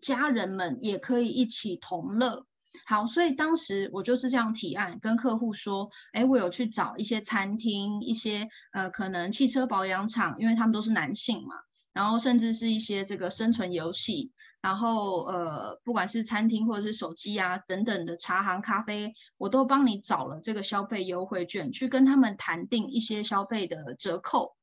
[0.00, 2.46] 家人们也可以一起同乐。
[2.86, 11.56] 好，所以当时我就是这样提案，跟客户说，哎，我有去找一些餐厅，一些呃，可能汽车保养厂，因为他们都是男性嘛，
[11.92, 14.32] 然后甚至是一些这个生存游戏，
[14.62, 24.54] 然后呃，不管是餐厅或者是手机啊等等的茶行咖啡，我都帮你找了这个消费优惠券，去跟他们谈定一些消费的折扣。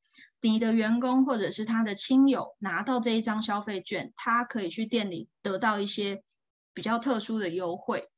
[0.49, 6.23] 你的员工或者是他的亲友拿到这一张消费券，他可以去店里得到一些
[6.73, 8.09] 比较特殊的优惠，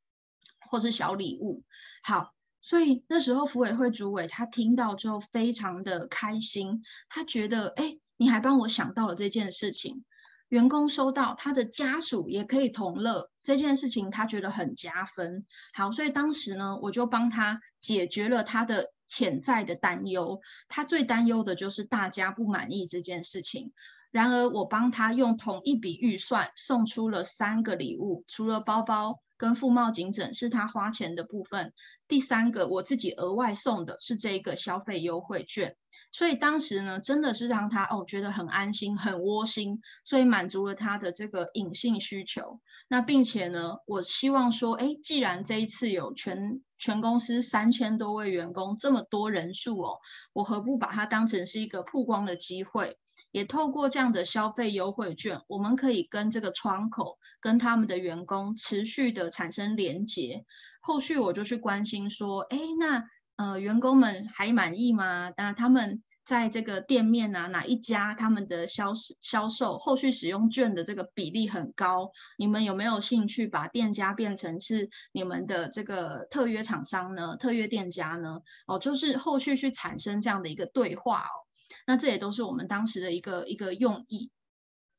[0.69, 1.63] 或是小礼物。
[2.03, 10.03] 好，所以那时候福委会主委他听到之后非常的开心，他觉得，哎，你还帮我想到了这件事情，
[10.47, 15.45] 员工收到，他的家属也可以同乐，这件事情他觉得很加分。
[15.73, 18.91] 好，所以当时呢，我就帮他解决了他的。
[19.07, 23.73] 潜在的担忧，他最担忧的就是大家不满意这件事情。
[24.11, 31.73] 然而，我帮他用同一笔预算送出了三个礼物，除了包包跟副帽颈枕是他花钱的部分，
[32.07, 35.75] 第三个我自己额外送的是这个消费优惠券。
[36.11, 42.59] 所以当时呢，真的是让他哦觉得很安心、很窝心，所以满足了他的这个隐性需求。
[42.87, 49.99] 那并且呢，我希望说，哎，既然这一次有全全公司三千多位员工这么多人数哦，
[50.33, 52.97] 我何不把它当成是一个曝光的机会？
[53.31, 60.45] 也透过这样的消费优惠券，我们可以跟这个窗口、跟他们的员工持续的产生连结。
[60.81, 63.03] 后续我就去关心说，哎，那。
[63.37, 65.31] 呃，员工们还满意吗？
[65.37, 72.13] 那，他们在这个店面啊，哪一家他们的销销售后续使用券的这个比例很高？
[72.35, 77.37] 你们有没有兴趣把店家变成是你们的这个特约厂商呢？
[77.37, 78.41] 特约店家呢？
[78.65, 81.45] 哦，就是后续去产生这样的一个对话哦。
[81.85, 84.31] 那这也都是我们当时的一个一个用意。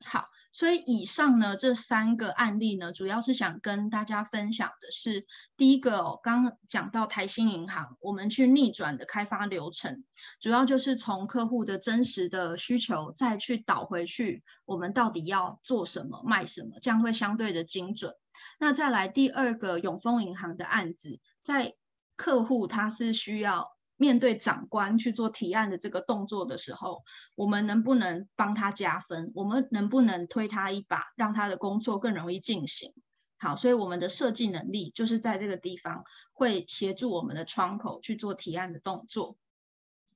[0.05, 0.29] 好。
[0.51, 10.05] 所以以上呢，这三个案例呢，主要是想跟大家分享的是，第一个哦，刚讲到台新银行，我们去逆转的开发流程，
[10.41, 18.14] 主要就是从客户的真实的需求再去导回去，我们到底要做什么、卖什么，这样会相对的精准。
[18.59, 21.75] 那再来第二个永丰银行的案子，在
[22.16, 23.78] 客户他是需要。
[23.99, 29.32] 面对长官去做提案的这个动作的时候，我们能不能帮他加分？
[29.34, 32.94] 我们能不能推他一把，让他的工作更容易进行？
[33.36, 39.36] 好，所以我们的设计能力就是在这个地方会协助我们的窗口去做提案的动作。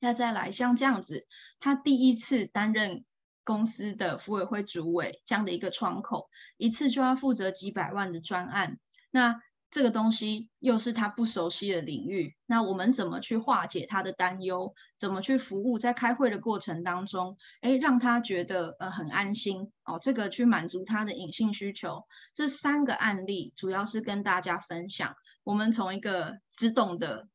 [0.00, 1.26] 那再来像这样子，
[1.60, 3.04] 他第一次担任
[3.44, 8.78] 公司的福委会主委这样的一个窗口，一次就要负责几百万的专案，
[9.10, 9.40] 那
[9.72, 14.74] 这个东西又是他不熟悉的领域，那我们怎么去化解他的担忧？
[14.98, 15.78] 怎么去服务？
[15.78, 22.04] 在开会的过程当中，诶，让他觉得呃很安心哦，这个去满足他的隐性需求。
[22.34, 27.26] 这三个案例主要是跟大家分享，我们从一个只懂得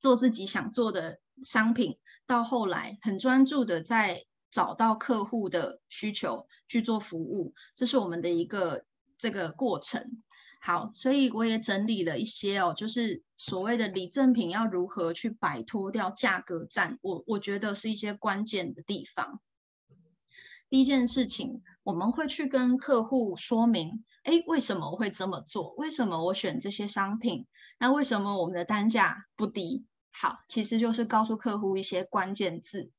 [0.00, 8.84] 做自己想做的商品，到后来很专注的在找到客户的需求去做服务，这是我们的一个
[9.16, 10.24] 这个过程。
[10.66, 19.40] 好，所以我也整理了一些哦，就是所谓的礼赠品要如何去摆脱掉价格战，我我觉得是一些关键的地方。
[20.68, 25.72] 第一件事情，我们会去跟客户说明，诶，为什么我会这么做？
[25.74, 27.46] 为什么我选这些商品？
[27.78, 29.86] 那为什么我们的单价不低？
[30.10, 32.90] 好，其实就是告诉客户一些关键字。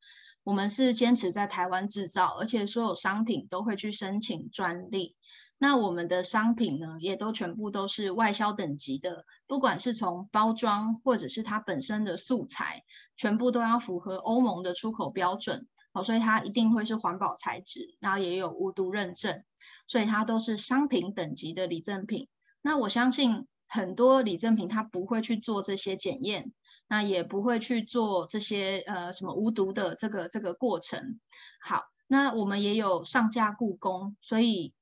[0.45, 5.17] 我们是坚持在台湾制造，而且所有商品都会去申请专利。
[5.57, 12.83] 那我们的商品呢，也都全部都是外销等级的，不管是从包装或者是它本身的素材，
[13.15, 15.67] 全部都要符合欧盟的出口标准。
[15.93, 19.43] 哦，所以它一定会是环保材质，然后也有无毒认证，
[19.87, 22.27] 所以它都是商品等级的礼赠品。
[22.61, 26.51] 那我相信很多礼赠品它不会去做这些检验。
[26.89, 31.19] 那也不会去做这些呃什么无毒的这个这个过程。
[31.59, 34.73] 好，那我们也有上架故宫，所以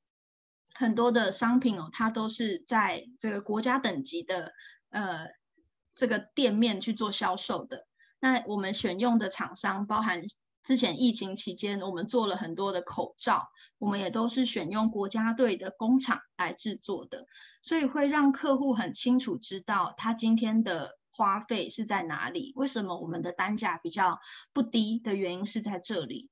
[0.75, 4.53] 很多的商品哦，它都是在这个国家等级的
[4.89, 5.29] 呃
[5.95, 7.87] 这个店面去做销售的。
[8.19, 10.21] 那我们选用的厂商，包含
[10.63, 13.47] 之前疫情期间我们做了很多的口罩，
[13.79, 17.25] 我们也都是选用国家队的工厂来制作的，
[17.63, 20.99] 所以会让客户很清楚知道他今天的。
[21.17, 22.51] 花费是在哪里？
[22.57, 24.19] 为什么我们的单价比较
[24.51, 26.29] 不低的原因是在这里。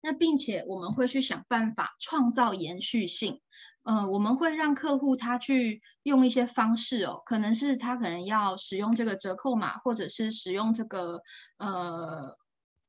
[0.00, 3.40] 那并且我们会去想办法创造延续性。
[3.82, 11.22] 呃，我们会让客户他去用一些方式哦，可能是他可能要使用这个折扣码，或者是使用这个
[11.58, 12.36] 呃。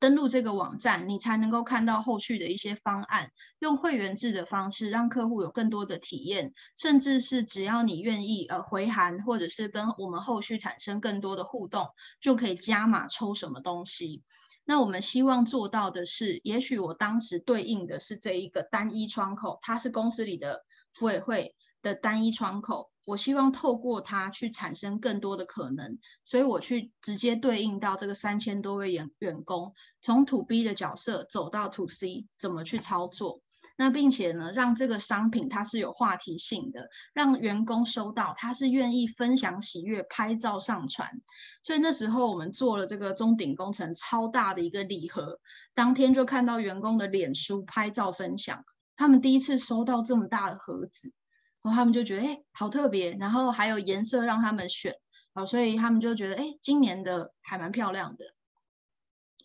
[0.01, 3.32] 登录这个网站，你才能够看到后续的一些方案。
[3.60, 11.89] 用会员制的方式，让客户有更多的体验，甚至是只要你愿意呃回函，或者是跟我们后续产生更多的互动，
[12.22, 14.24] 就可以加码抽什么东西。
[14.70, 20.63] 那我们希望做到的是，也许我当时对应的是这一个单一窗口，它是公司里的
[20.93, 22.91] 服委会的单一窗口。
[23.03, 33.41] 我希望透过它去产生更多的可能，所以我去直接对应到这个三千多位员员工，从 To B 的角色走到 To C，怎么去操作？
[33.82, 41.21] 那并且呢，让这个商品它是有话题性的，让员工收到他是愿意分享喜悦、拍照上传。
[41.63, 45.39] 所以那时候我们做了这个中鼎工程超大的一个礼盒，
[45.73, 48.65] 当天就看到员工的脸书拍照分享，
[48.97, 51.13] 他们第一次收到这么大的盒子。
[51.61, 54.95] 然后他们就觉得，哎，好特别，然后还有颜色让他们选，
[55.34, 58.25] 好，所以他们就觉得，哎，今年的还蛮漂亮的。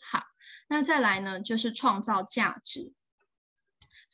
[0.01, 0.25] 好，
[0.67, 2.93] 那再来呢，就是创造价值。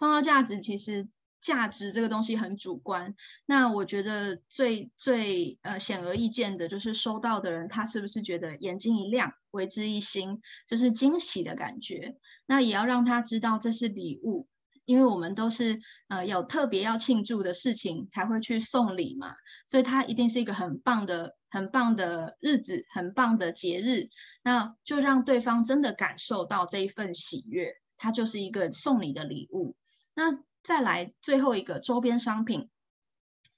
[0.00, 1.08] 创造价值，其实
[1.40, 3.14] 价值这个东西很主观。
[3.46, 12.16] 那我觉得最最呃显而易见的就是收到的人，他是不是觉得眼睛一亮，为之一新，就是惊喜的感觉。
[12.46, 14.48] 那也要让他知道这是礼物。
[14.86, 19.34] 因为我们都是呃有特别要庆祝的事情才会去送礼嘛，
[19.68, 24.08] 所以它一定是一个很棒的、很棒的日子，很棒的节日。
[24.42, 29.76] 那就让对方真的感受到这一份喜悦，它就是一个送礼的礼物。
[30.14, 32.70] 那再来最后一个周边商品，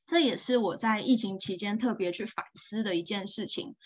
[0.07, 3.77] 这也是我在疫情期间特别去反思的一件事情。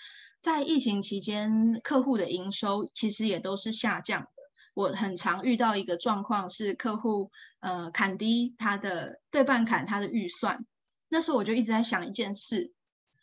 [0.40, 4.28] 在疫情期间，客户的营收其实也都是下降的。
[4.74, 7.30] 我很常遇到一个状况是客户
[7.61, 10.64] 呃砍低他的对半砍他的预算，
[11.09, 12.72] 那时候我就一直在想一件事，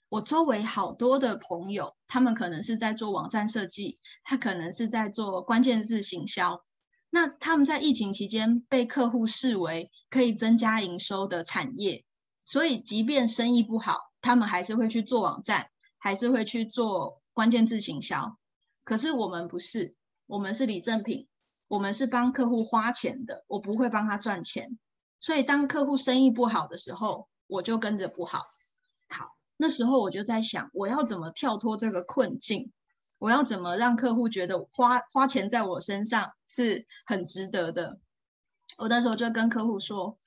[0.09, 6.63] 我周围好多的朋友，他们可能是在做网站设计，他可能是在做关键字行销，
[7.15, 12.05] 那他们在疫情期间被客户视为可以增加营收的产业，
[12.43, 18.39] 所以即便生意不好，他们还是会去做网站，还是会去做关键字行销。
[18.83, 19.93] 可是我们不是，
[20.25, 21.27] 我们是礼赠品。
[21.67, 24.79] 我们是帮客户花钱的，我不会帮他赚钱，
[25.19, 28.41] 所以当客户生意不好的时候，我就跟着不好。
[29.07, 32.71] 好，那时候我就在想，我要怎么跳脱这个困境？
[33.23, 37.97] 我要怎么让客户觉得花花钱在我身上是很值得的？
[38.77, 40.17] 我那时候就跟客户说：“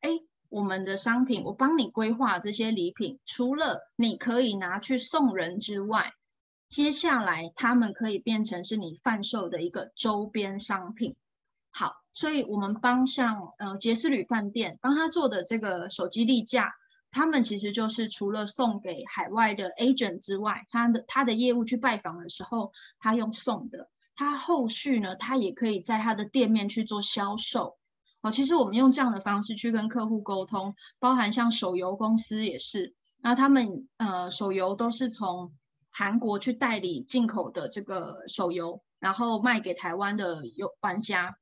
[0.00, 0.08] 哎，
[0.48, 6.14] 我们的商品，我帮你规划这些礼品，除了你可以拿去送人之外。”
[6.70, 11.14] 接下来，他们可以变成是你贩售的一个周边商品。
[11.70, 16.74] 好，所以我们帮像呃杰斯旅饭店帮他做的这个手机立架，
[17.16, 27.78] 他们其实就是除了送给海外的 agent 之外，他的他的业务去拜访的时候，他用送的，他后续呢，他也可以在他的店面去做销售。
[28.20, 35.54] 哦，其实我们用这样的方式去跟客户沟通，包含像手游公司也是，那他们呃手游都是从
[35.90, 41.38] 韩国去代理进口的这个手游，然后卖给台湾的游玩家。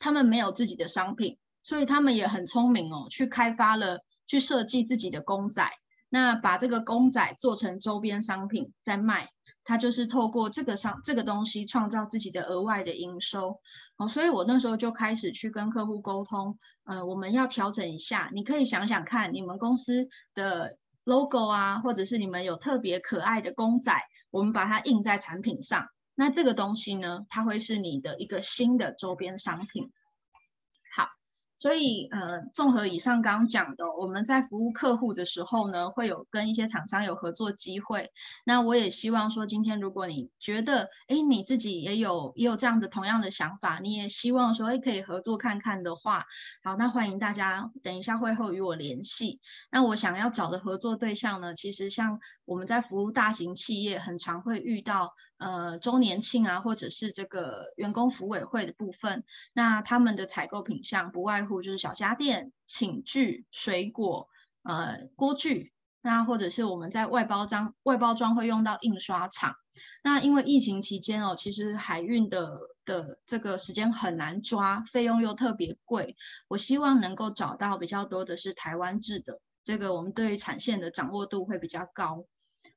[0.00, 4.00] 他们没有自己的商品，所以他们也很聪明哦，去开发了，
[4.32, 5.70] 去设计自己的公仔，
[6.08, 9.28] 那把这个公仔做成周边商品再卖，
[9.62, 13.60] 他就是透过这个商这个东西创造自己的额外的营收
[13.98, 14.08] 哦。
[14.08, 23.94] 所以我那时候就开始去跟客户沟通，呃，我们要调整一下，你可以想想看，你们公司的 logo 啊，或者是你们有特别可爱的公仔，
[24.30, 25.88] 我们把它印在产品上。
[26.14, 29.92] 那这个东西呢，它会是你的一个新的周边商品。
[31.62, 38.10] 所以，呃，综合以上刚刚讲的，我们在服务客户的时候呢，会有跟一些厂商有合作机会。
[38.44, 46.26] 那我也希望说，今天如果你觉得，哎，你自己也有也有这样的同样的想法，你也希望说，哎，可以合作看看的话，
[46.64, 49.40] 好，那欢迎大家等一下会后与我联系。
[49.70, 55.12] 那我想要找的合作对象呢，其实像我们在服务大型企业，很常会遇到。
[55.42, 64.28] 呃，周年庆啊，或者是这个员工服委会的部分，那他们的采购品项不外乎就是小家电、寝具、水果、
[64.62, 69.56] 呃锅具，那或者是我们在外包装外包装会用到印刷厂。
[70.04, 76.14] 那因为疫情期间哦，其实海运的的这个时间很难抓，费用又特别贵。
[76.46, 82.26] 我希望能够找到比较多的是台湾制的，这个我们对于产线的掌握度会比较高。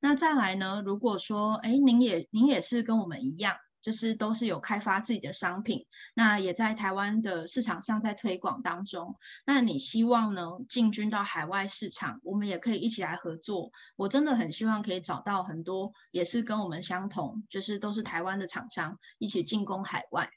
[0.06, 0.84] 那再来呢？
[0.86, 9.16] 如果说，哎，您也您也是跟我们一样，就是都是有开发自己的商品，那也在台湾的市场上在推广当中。
[9.48, 13.72] 那你希望呢，进军到海外市场，我们也可以一起来合作。
[13.96, 20.30] 我真的很希望可以找到很多也是跟我们相同，就是都是台湾的厂商一起进攻海外。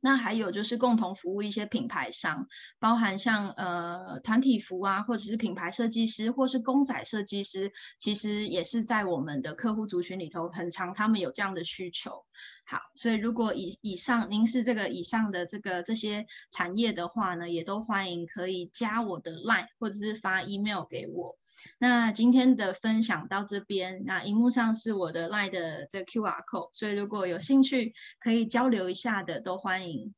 [0.00, 2.46] 那还有就是共同服务一些品牌商，
[2.78, 12.24] 包含像呃团体服啊，或者是品牌设计师，或是公仔设计师，其实也是在我们的客户族群里头很常，他们有这样的需求。
[12.70, 21.38] 好，所以如果以以上您是这个以上的这个这些产业的话呢，也都欢迎可以加我的 line 或者是发 email 给我。
[21.78, 30.14] 那今天的分享到这边，那荧幕上是我的 LINE 的这 QR code，所以如果有兴趣可以交流一下的，都欢迎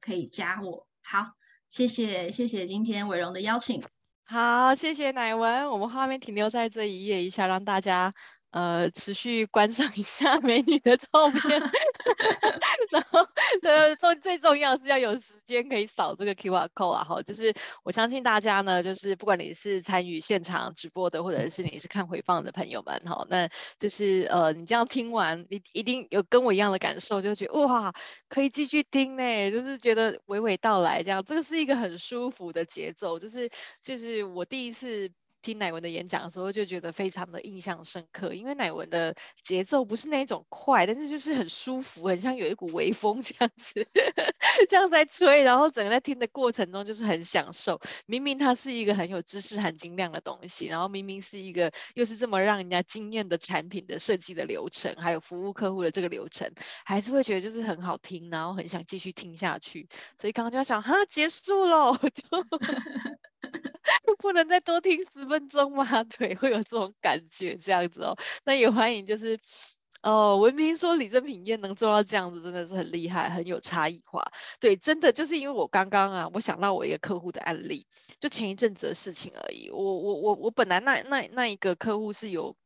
[0.00, 0.88] 可以加我。
[1.04, 1.34] 好，
[1.68, 3.84] 谢谢谢谢今天伟荣的邀请。
[4.24, 8.12] 好，谢谢乃文，我们画面停留在这一页一下，让大家。
[8.54, 11.60] 呃，持续观赏一下 美女的照片，
[12.90, 13.20] 然后
[13.62, 17.52] 呃，重最重要是要有时间可以扫这个 QR code 啊，哈，就是
[17.82, 23.48] 我相信大家呢，就是不管你是参与现场直播的，或者是你是看回放的朋友们，哈，那
[23.78, 27.92] 就是呃，你这样听完，你一定有跟我一样的感受，就觉得哇，
[28.28, 33.50] 可以继续听呢，就是觉得娓娓道来这样，这个是一个很舒服的节奏，就是
[33.82, 35.10] 就是我第一次。
[35.44, 43.86] 听乃文的演讲的时候，就觉得非常的印象深刻，因为乃文的节奏不是那一种快，但是就是很舒服，很像有一股微风 这样子，
[44.68, 47.78] 这样在吹，然后整个在听的过程中就是很享受。
[48.06, 56.50] 明明它是一个很有知识含金量的东西，然后明明是一个又是这么让人家惊艳的产品的设计的流程，还有服务客户的这个流程，
[56.86, 59.86] 还是会觉得就是很好听，然后很想继续听下去。
[60.18, 63.33] 所以刚刚就在想，哈，结束了， 就。
[64.24, 65.84] 不能再多听十分钟吗？
[66.16, 68.16] 对，会有这种感觉，这样子哦。
[68.46, 69.38] 那也欢迎，就是
[70.02, 74.22] 哦，文明说李正品业能做到这样子，真的是很厉害，很有差异化。
[74.58, 77.86] 对，真的就是因为我刚刚啊，我想到我一个客户的案例，
[78.18, 79.68] 就前一阵子的事情而已。
[79.70, 82.56] 我我我我本来那那那一个客户是有，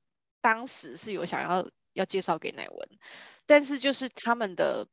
[0.41, 2.89] 当时是有想要要介绍给乃文，
[3.47, 4.87] 但是就是他们的。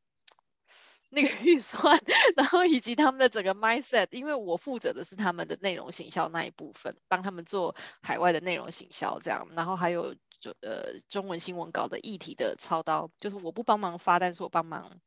[1.16, 1.98] 那个预算，
[2.36, 15.00] 然后以及他们的整个 mindset，因为我负责的是他们的内容行销那一部分，帮他们做海外的内容行销这样，然后还有就呃中文新闻稿的议题的操刀，就是我不帮忙发，但是我帮忙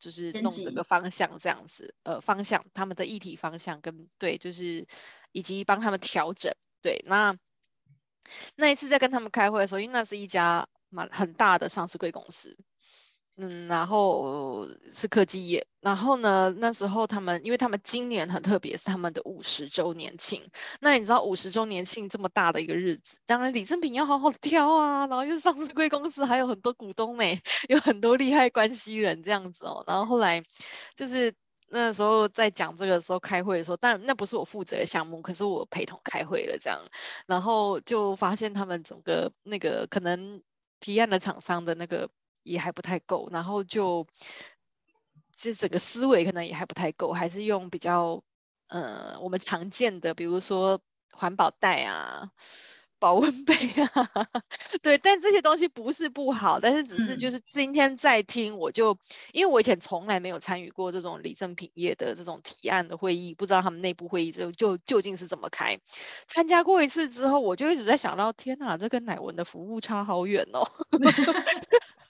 [0.00, 4.86] 就是弄整个方向这样子，呃方向他们的议题方向跟对，就是
[5.32, 6.54] 以及帮他们调整。
[6.82, 7.36] 对，那
[8.56, 12.56] 那一次在跟他们开会的时候，因为那是一家蛮很大的上市贵公司。
[13.38, 20.42] 嗯，然后是科技业，然后呢，那时候他们，因为他们今年很特别，是他们的五十周年庆。
[20.80, 29.84] 那你知道五十周年庆这么大的一个日子，当然礼赠品要好好挑啊，然后又上市贵公司，还有很多股东们， 有很多厉害关系人这样子哦。
[29.86, 30.42] 然后后来
[30.94, 31.34] 就是
[31.68, 36.80] 那时候在讲这个时候开会的时候，但那不是我负责的项目，可是我陪同开会了这样，
[37.26, 40.42] 然后就发现他们整个那个可能
[40.80, 42.08] 提案的厂商的那个。
[42.46, 44.06] 也还不太够，然后就
[45.34, 48.22] 其实整个思维可能也还不太够，还是用比较
[48.68, 50.80] 呃我们常见的，比如说
[51.12, 52.30] 环保袋啊、
[52.98, 54.10] 保温杯啊，
[54.82, 58.98] 对，但这些东西不是不好，但是只是就是今天在听，我就、嗯、
[59.34, 65.78] 因为我以前从来没有参与过这种礼赠品业的这种提案的会议，不知道他们内部会议就就究竟是怎么开。
[66.28, 70.64] 参加过一次之后，我就一直在想到，天哪，这跟乃文的服务差好远哦。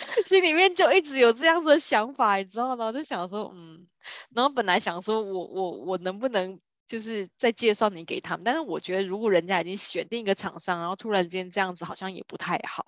[0.26, 2.90] 心里面就一直有这样子的想法，你知道吗？
[2.92, 3.86] 就想说，嗯，
[4.34, 12.84] 然后本来想说我我我能不能就是再介绍你给他们，但是我觉得如果人家已经选定一个厂商，然后突然间这样子好像也不太好，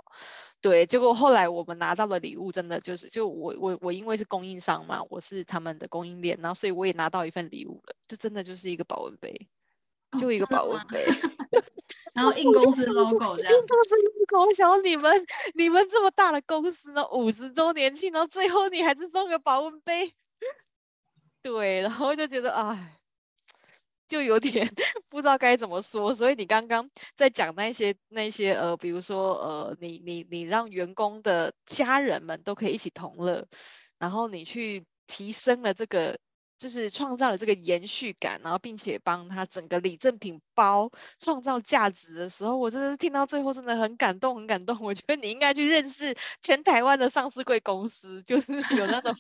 [0.61, 0.87] 对。
[0.87, 9.49] 结果后来我们拿到的礼物真的就是，就我我我因为是供应商嘛，我是他们的供应链，然后所以我也拿到一份礼物了，就真的就是一个保温杯，
[10.19, 11.05] 就一个保温杯。
[11.05, 11.34] 哦
[12.13, 20.15] 然后印公司 logo 这样，印公司 logo，我想你们你们这么大的公司呢，五十周年庆，然后最后你还是送个保温杯，
[21.43, 22.99] 对，然后就觉得哎，
[24.09, 24.71] 就有点
[25.09, 26.15] 不知道该怎么说。
[26.15, 33.47] 所以你刚刚在讲那些那些呃，比如说呃，你你你让员工的家人们都可以一起同乐，
[33.99, 36.19] 然后你去提升了这个。
[36.57, 44.79] 就是创造了这个延续感，然后并且帮他整个礼赠品包创造价值的时候，我真的是听到最后真的很感动，很感动。
[44.81, 49.15] 我觉得你应该去认识全台湾的上市贵公司，就是 有那种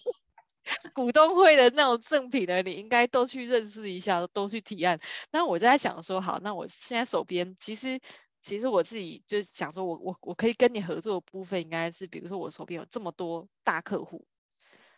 [0.95, 4.99] 股东会的那种赠品的，你应该都去认识一下，都去提案。
[5.31, 8.01] 那我就在想说，好，那我现在手边其实
[8.41, 14.25] 其实我自己就想说我我我可以跟你合作的部分，应该是比如说我手边有这么多大客户。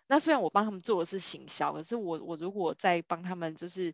[0.07, 3.93] 那虽然我帮他们做的是行销，可是我我如果在帮他们，就是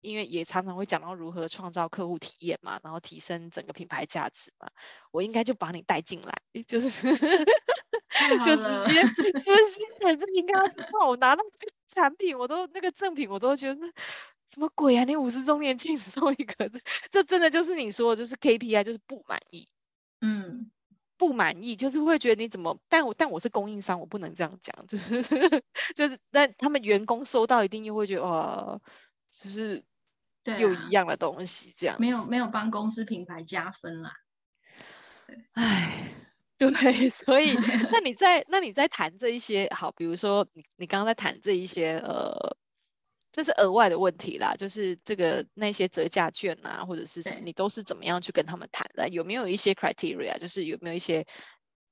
[0.00, 4.68] 因为也常常会讲到如何创造客户体验嘛，然后提升整个品牌价值嘛，
[5.10, 6.32] 我应该就把你带进来，
[6.66, 6.90] 就是
[8.44, 10.16] 就直接是不是？
[10.16, 10.54] 这应该
[10.92, 11.42] 帮我拿到
[11.88, 13.80] 产品，我都那个赠品，我都觉得
[14.46, 15.04] 什么鬼啊？
[15.04, 16.70] 你五十周年庆送一个，
[17.10, 19.68] 这真的就是你说的，就是 KPI，就是不满意。
[20.20, 20.70] 嗯。
[21.18, 22.78] 不满意，就是会觉得你怎么？
[22.88, 25.22] 但我但我是供应商，我不能这样讲，就 是
[25.94, 28.80] 就是，但他们员工收到一定又会觉得，哦，
[29.28, 29.82] 就是
[30.58, 34.12] 又一样的东西，这样、啊、没有没有帮公司品牌加分啦。
[35.52, 36.14] 哎，
[36.56, 37.52] 对，所以
[37.92, 42.56] 那你在那你在谈这一些好，比如说你你刚刚在谈这一些呃。
[43.38, 49.08] 这是额外的问题啦，就是这个那些折价券啊，或者是什么，你都是怎么样去跟他们谈的？
[49.10, 51.24] 有没有一些 criteria，就是有没有一些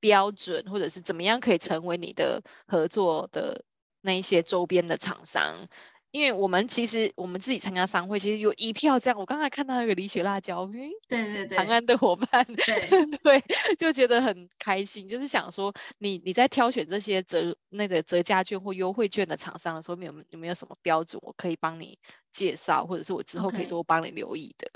[0.01, 3.63] 标准，或者是怎么样可以成为你的合作的
[4.01, 5.69] 那一些周边的厂商？
[6.11, 9.19] 因为我们其实我们自己参加商会，其实有一票这样。
[9.19, 12.55] 我刚才看到那个李雪辣椒，对对对，长安的伙伴，对
[13.23, 13.43] 对，
[13.77, 15.07] 就觉得很开心。
[15.07, 21.99] 就是想说你，你你在挑选这些折那个折价券或优惠券的厂商的时候，有有没有什么标准，我可以帮你
[22.31, 24.69] 介绍，或者是我之后可以多帮你留意的？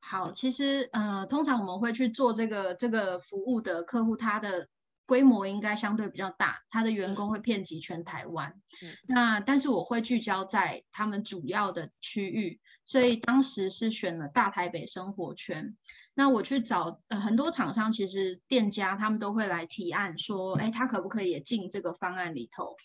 [0.00, 4.68] 好，其实呃，通常我们会去做这个这个服务的客户，他的。
[5.10, 8.62] 规模应该相对比较大，他的员工会遍及全台湾。
[8.80, 15.76] 嗯、那但是我会聚焦在他们主要的区域，所以当时是选了大台北生活圈。
[16.14, 22.76] 那我去找、呃、很多厂商，其实店家他们都会来提案说，哎，他可不可以也进这个方案里头？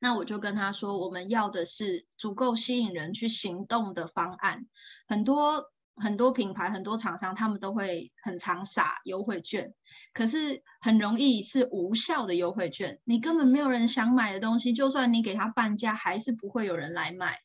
[0.00, 4.66] 那我就跟他说，我们要的是足够吸引人去行动的方案，
[5.06, 5.73] 很多。
[5.96, 9.72] 很多品牌、很多厂商，他们都会很常撒优惠券，
[10.12, 13.00] 可是很容易是无效的优惠券。
[13.04, 17.38] 你根本没有人想买的东西，就算你给他半价，还是不会有人来买。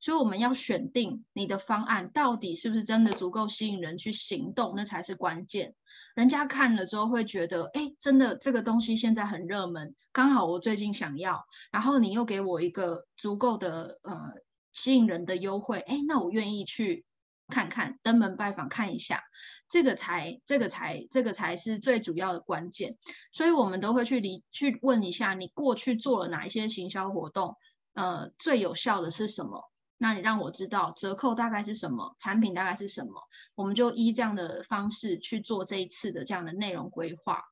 [0.00, 5.74] 所以我们要选定你的方案到底是不是真的足够吸引人去行动，那才是关键。
[6.14, 14.34] 人家看了之后会觉得，哎，真的这个东西现在很热门，刚好我最近想要，然后你又给我一个足够的呃
[14.74, 17.06] 吸引人的优惠，哎，那我愿意去。
[17.54, 19.22] 看看登门拜访看一下，
[19.68, 22.98] 这个才这个才这个才是最主要的关键，
[23.30, 27.56] 所以我们都会去理去问一下你过去做了哪一些行销活动，
[27.92, 29.70] 呃，最有效的是什么？
[29.98, 33.22] 那你让我知道折扣大概是什么，产品大概是什么，
[33.54, 37.44] 我们就依这样的方式去做这一次的这样的内容规划。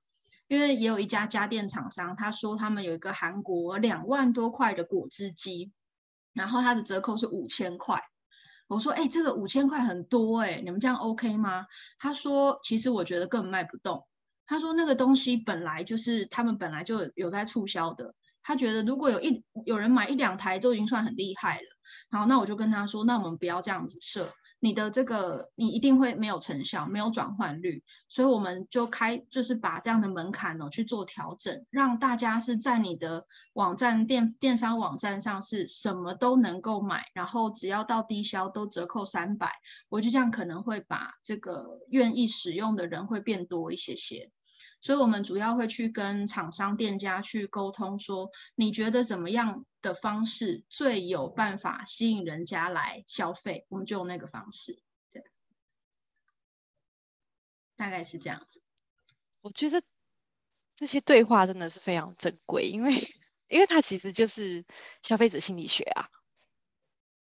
[0.48, 5.72] 因为也有一家家电厂商，他说他们有一个韩国两万多块的果汁机，
[6.34, 8.02] 然后它的折扣是五千块。
[8.72, 11.66] 我说，哎，这个五千块很多哎，你们这样 OK 吗？
[11.98, 14.06] 他说，其实我觉得根本卖不动。
[14.46, 21.66] 他说那个东西本来就是他们本来就有在促销的，他觉得如果有一有人买一两台都已经算很厉害了。
[22.10, 24.32] 好，那我就跟他说，那我们不要这样子设。
[24.64, 39.50] 你的这个你一定会没有成效，没有转换率，所以我们就开就是把这样的门槛呢去做调整，让大家是在你的网站电电商网站上是什么都能够买，然后只要到低消都折扣三百，
[39.88, 44.30] 我就这样可能会把这个愿意使用的人会变多一些些。
[44.82, 54.82] 所以，我们主要会去跟厂商、店家去沟通，说你觉得怎么样的方式最有办法吸引人家来消费，我们就用那个方式。
[55.12, 55.22] 对，
[57.76, 58.60] 大概是这样子。
[59.40, 59.80] 我觉得
[60.74, 62.92] 这些对话真的是非常珍贵，因为
[63.46, 64.64] 因为它其实就是
[65.04, 66.08] 消费者心理学啊。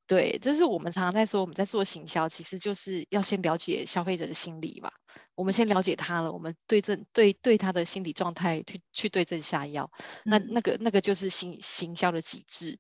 [0.08, 4.92] 对，这是我们常常在说，我们在做行销，其实就是要先了解消费者的心理嘛。
[5.36, 9.90] 我们先了解他了，我们对症对对他的心理状态去去对症下药。
[10.26, 12.78] 那那个那个就是行行销的机制。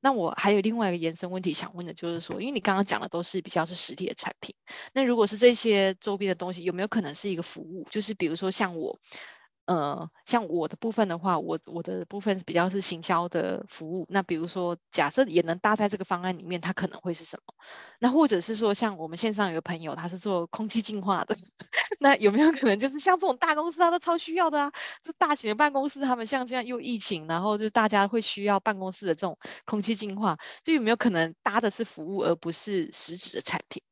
[0.00, 4.54] 那我还有另外一个延伸问题想问的，就是说，因为你刚刚讲的都是比较是实体的产品，
[4.92, 7.86] 那如果是这些周边的东西，有没有可能是一个服务？
[7.90, 8.98] 就是比如说像我。
[9.66, 14.06] 呃，像我的部分的话，我我的部分比较是行销的服务。
[14.10, 17.54] 那比如说，假设也能搭在这个方案里面，它可能会是什么？
[17.98, 21.34] 那或者是说，像我们线上有个朋友，他是做空气净化的，
[21.98, 24.72] 那有没有可能就是像这种大公司，他都超需要的啊？
[25.02, 33.82] 这大型的办公室，他们像这样又疫情，然后就大家会需要办公室的这种空气净化，就有没有可能搭的是服务，而不是实质的产品？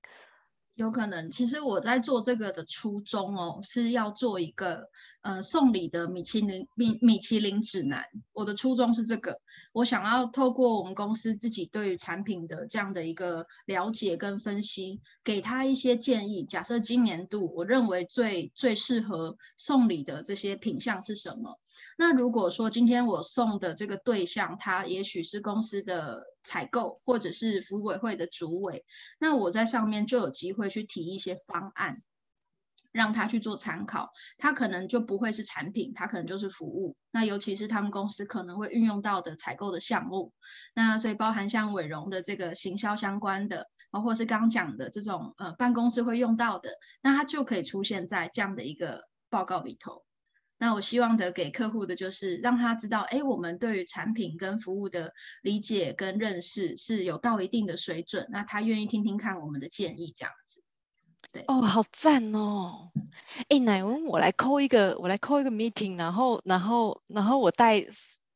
[0.75, 4.89] 有可能，其实我在做这个的初衷哦，是要做一个
[5.23, 8.05] 呃送礼的米其林米米其林指南。
[8.33, 9.41] 我的初衷是这个，
[9.73, 16.45] 我想要透过我们公司自己对于产品的这样的一个了解跟分析，给他一些建议。
[16.45, 21.59] 假设今年度我认为最最适合送礼的这些品项是什么？
[21.97, 26.25] 那如果说今天我送的这个对象，他也许是公司的。
[26.45, 28.85] 采购或者是服委会的主委，
[29.21, 32.03] 那我在上面就有机会去提一些方案，
[32.93, 34.13] 让他去做参考。
[34.39, 36.97] 他可能就不会是产品，他可能就是服务。
[37.11, 40.33] 那尤其是他们公司可能会运用到的采购的项目，
[40.75, 46.71] 那所以包含像伟荣的这个行销相关的，包括是刚讲的这种呃办公室会用到的，
[47.03, 50.05] 那它就可以出现在这样的一个报告里头。
[50.59, 55.13] 那我希望的给客户的就是让他知道，哎，我们对于产品跟服务的
[55.43, 60.63] 理解跟认识是有到一定的水准，那他愿意听听看我们的建议，这样子。
[61.33, 62.91] 对哦，好赞哦！
[63.49, 67.83] 哎，乃文，我来 call 一个，我来 call 一个 meeting，然后，然后，然后我带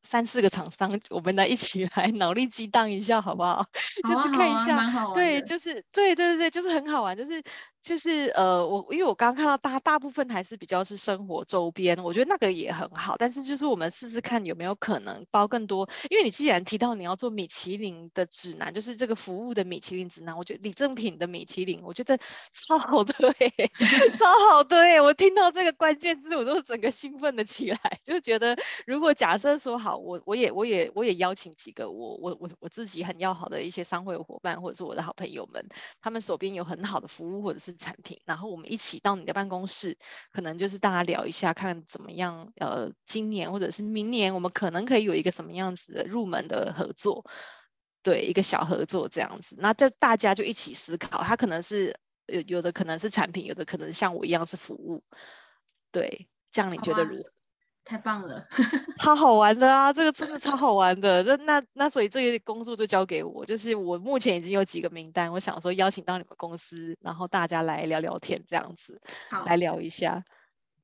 [0.01, 3.55] 三四个厂商，我们来一起来脑力激荡一下，好不好？
[3.55, 3.67] 好啊，
[4.03, 7.41] 就是看一下，对，就是对，对，对，对，就是很好玩，就是。
[7.81, 13.15] 就是呃，我因为我刚刚看到大大部分还是比较是生活周边，我觉得那个也很好。
[13.17, 22.17] 但是就是我们试试看有没有可能包更多，因为你既然提到你要做米其林的指南，就是这个服务的米其林指南，我觉得礼赠品的米其林，我觉得
[22.51, 23.15] 超好对，
[24.17, 24.99] 超好对。
[24.99, 35.63] 我听到这个关键字，我都整个兴奋了起来，就觉得如果假设说好，我我也我也我也邀请几个我我我我自己很要好的一些商会伙伴，或者是我的好朋友们，
[36.01, 37.66] 他们手边有很好的服务或者是。
[37.75, 39.97] 产品，然后我们一起到你的办公室，
[40.31, 42.51] 可能就是大家聊一下，看怎么样。
[42.57, 47.25] 呃，今年或者是明年，我们可能可以有一个什么样子的入门的合作，
[48.03, 49.55] 对，一个小合作这样子。
[49.59, 55.03] 那就大家就一起思考，它可能是有有的可能是产品，有的可能像我一样是服务，
[55.91, 57.31] 对，这样你觉得如何？
[57.87, 58.45] 太棒了，
[58.99, 59.93] 超好玩的啊！
[59.93, 61.23] 这个真的超好玩的。
[61.23, 63.45] 那那那，所以这个工作就交给我。
[63.45, 70.21] 就是我目前已经有几个名单，我想说邀请到你们公司，然后大家来聊聊天，这样子，好，来聊一下。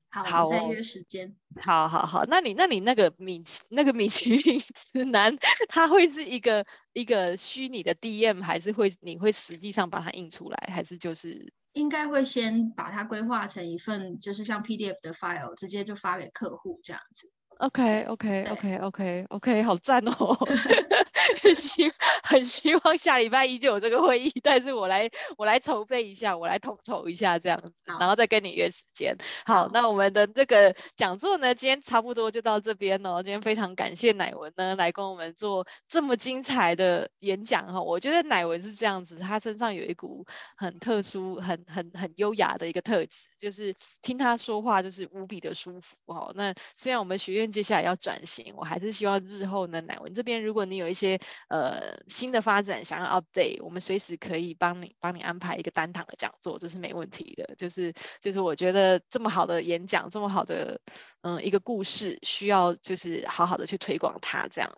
[0.08, 1.36] 好，好，再约时间。
[1.60, 5.36] 好好好，那你那你那个米那个米其林指南，
[5.68, 11.52] 它会是一个一个虚拟的 DM，还是会你会实际上把它印出来，还是就是？
[11.74, 17.30] 应该会先把它规划成一份，就是像 PDF 的 file，直接就发给客户这样子。
[17.58, 20.36] OK，OK，OK，OK，OK，好赞哦！
[21.42, 21.90] 很希
[22.22, 29.16] 很希望下礼拜一就有这个会议，但是我来我来筹备一下，我来统筹一下这样子，然后再跟你约时间。
[29.44, 33.22] 好，那我们的这个讲座呢，今天差不多就到这边哦。
[33.22, 37.80] 今天非常感谢乃文呢来跟我们做这么精彩的演讲哈。
[37.80, 40.26] 我觉得乃文是这样子，他身上有一股
[40.56, 46.32] 很特殊、很很很优雅的一个特质，就是听他说话就是无比的舒服哦。
[46.34, 51.18] 那虽然我们学院接下来要转型，我还是希望日后呢，乃文这边如果你有一些
[51.48, 57.54] 呃，新的发展想要 update，我们随时可以帮你帮你安排一个单堂的讲座，这是没问题的。
[57.56, 60.80] 就是就是我觉得这么好的演讲，这么好的
[61.22, 64.70] 嗯一个故事，需要就是好好的去推广它这样。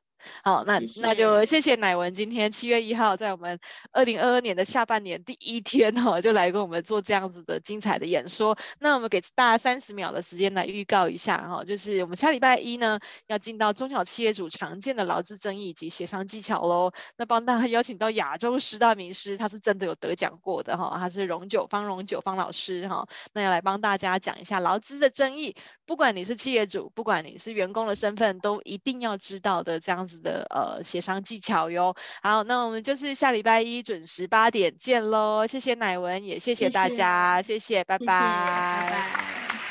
[0.42, 3.58] 好，那那就谢谢乃文今天七月一号在我们
[3.92, 8.56] 二零二二年的下半年第一天哈，就来跟我们做这样子的精彩的演说。
[8.78, 16.92] 那我们给大家三十秒的时间来预告一下哈，就是我们下礼拜一呢要进到中小企业主常见的劳资争议以及协商技巧喽。
[17.16, 25.56] 那帮大家邀请到亚洲十大名师，他是真的有得奖过的哈，他是荣九方荣九方老师哈，那要来帮大家讲一下劳资的争议，
[25.86, 31.94] 不管你是企业主，不管你是员工的身份，都一定要知道的这样子的呃协商技巧哟。
[32.22, 35.46] 好，那我们就是下礼拜一准时八点见喽。
[35.46, 39.08] 谢谢乃文，也谢谢大家，谢谢，拜拜。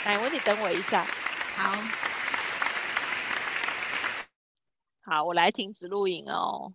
[0.06, 1.06] 乃文，你等我一下。
[1.56, 1.84] 好，
[5.04, 6.74] 好，我来停止录影哦。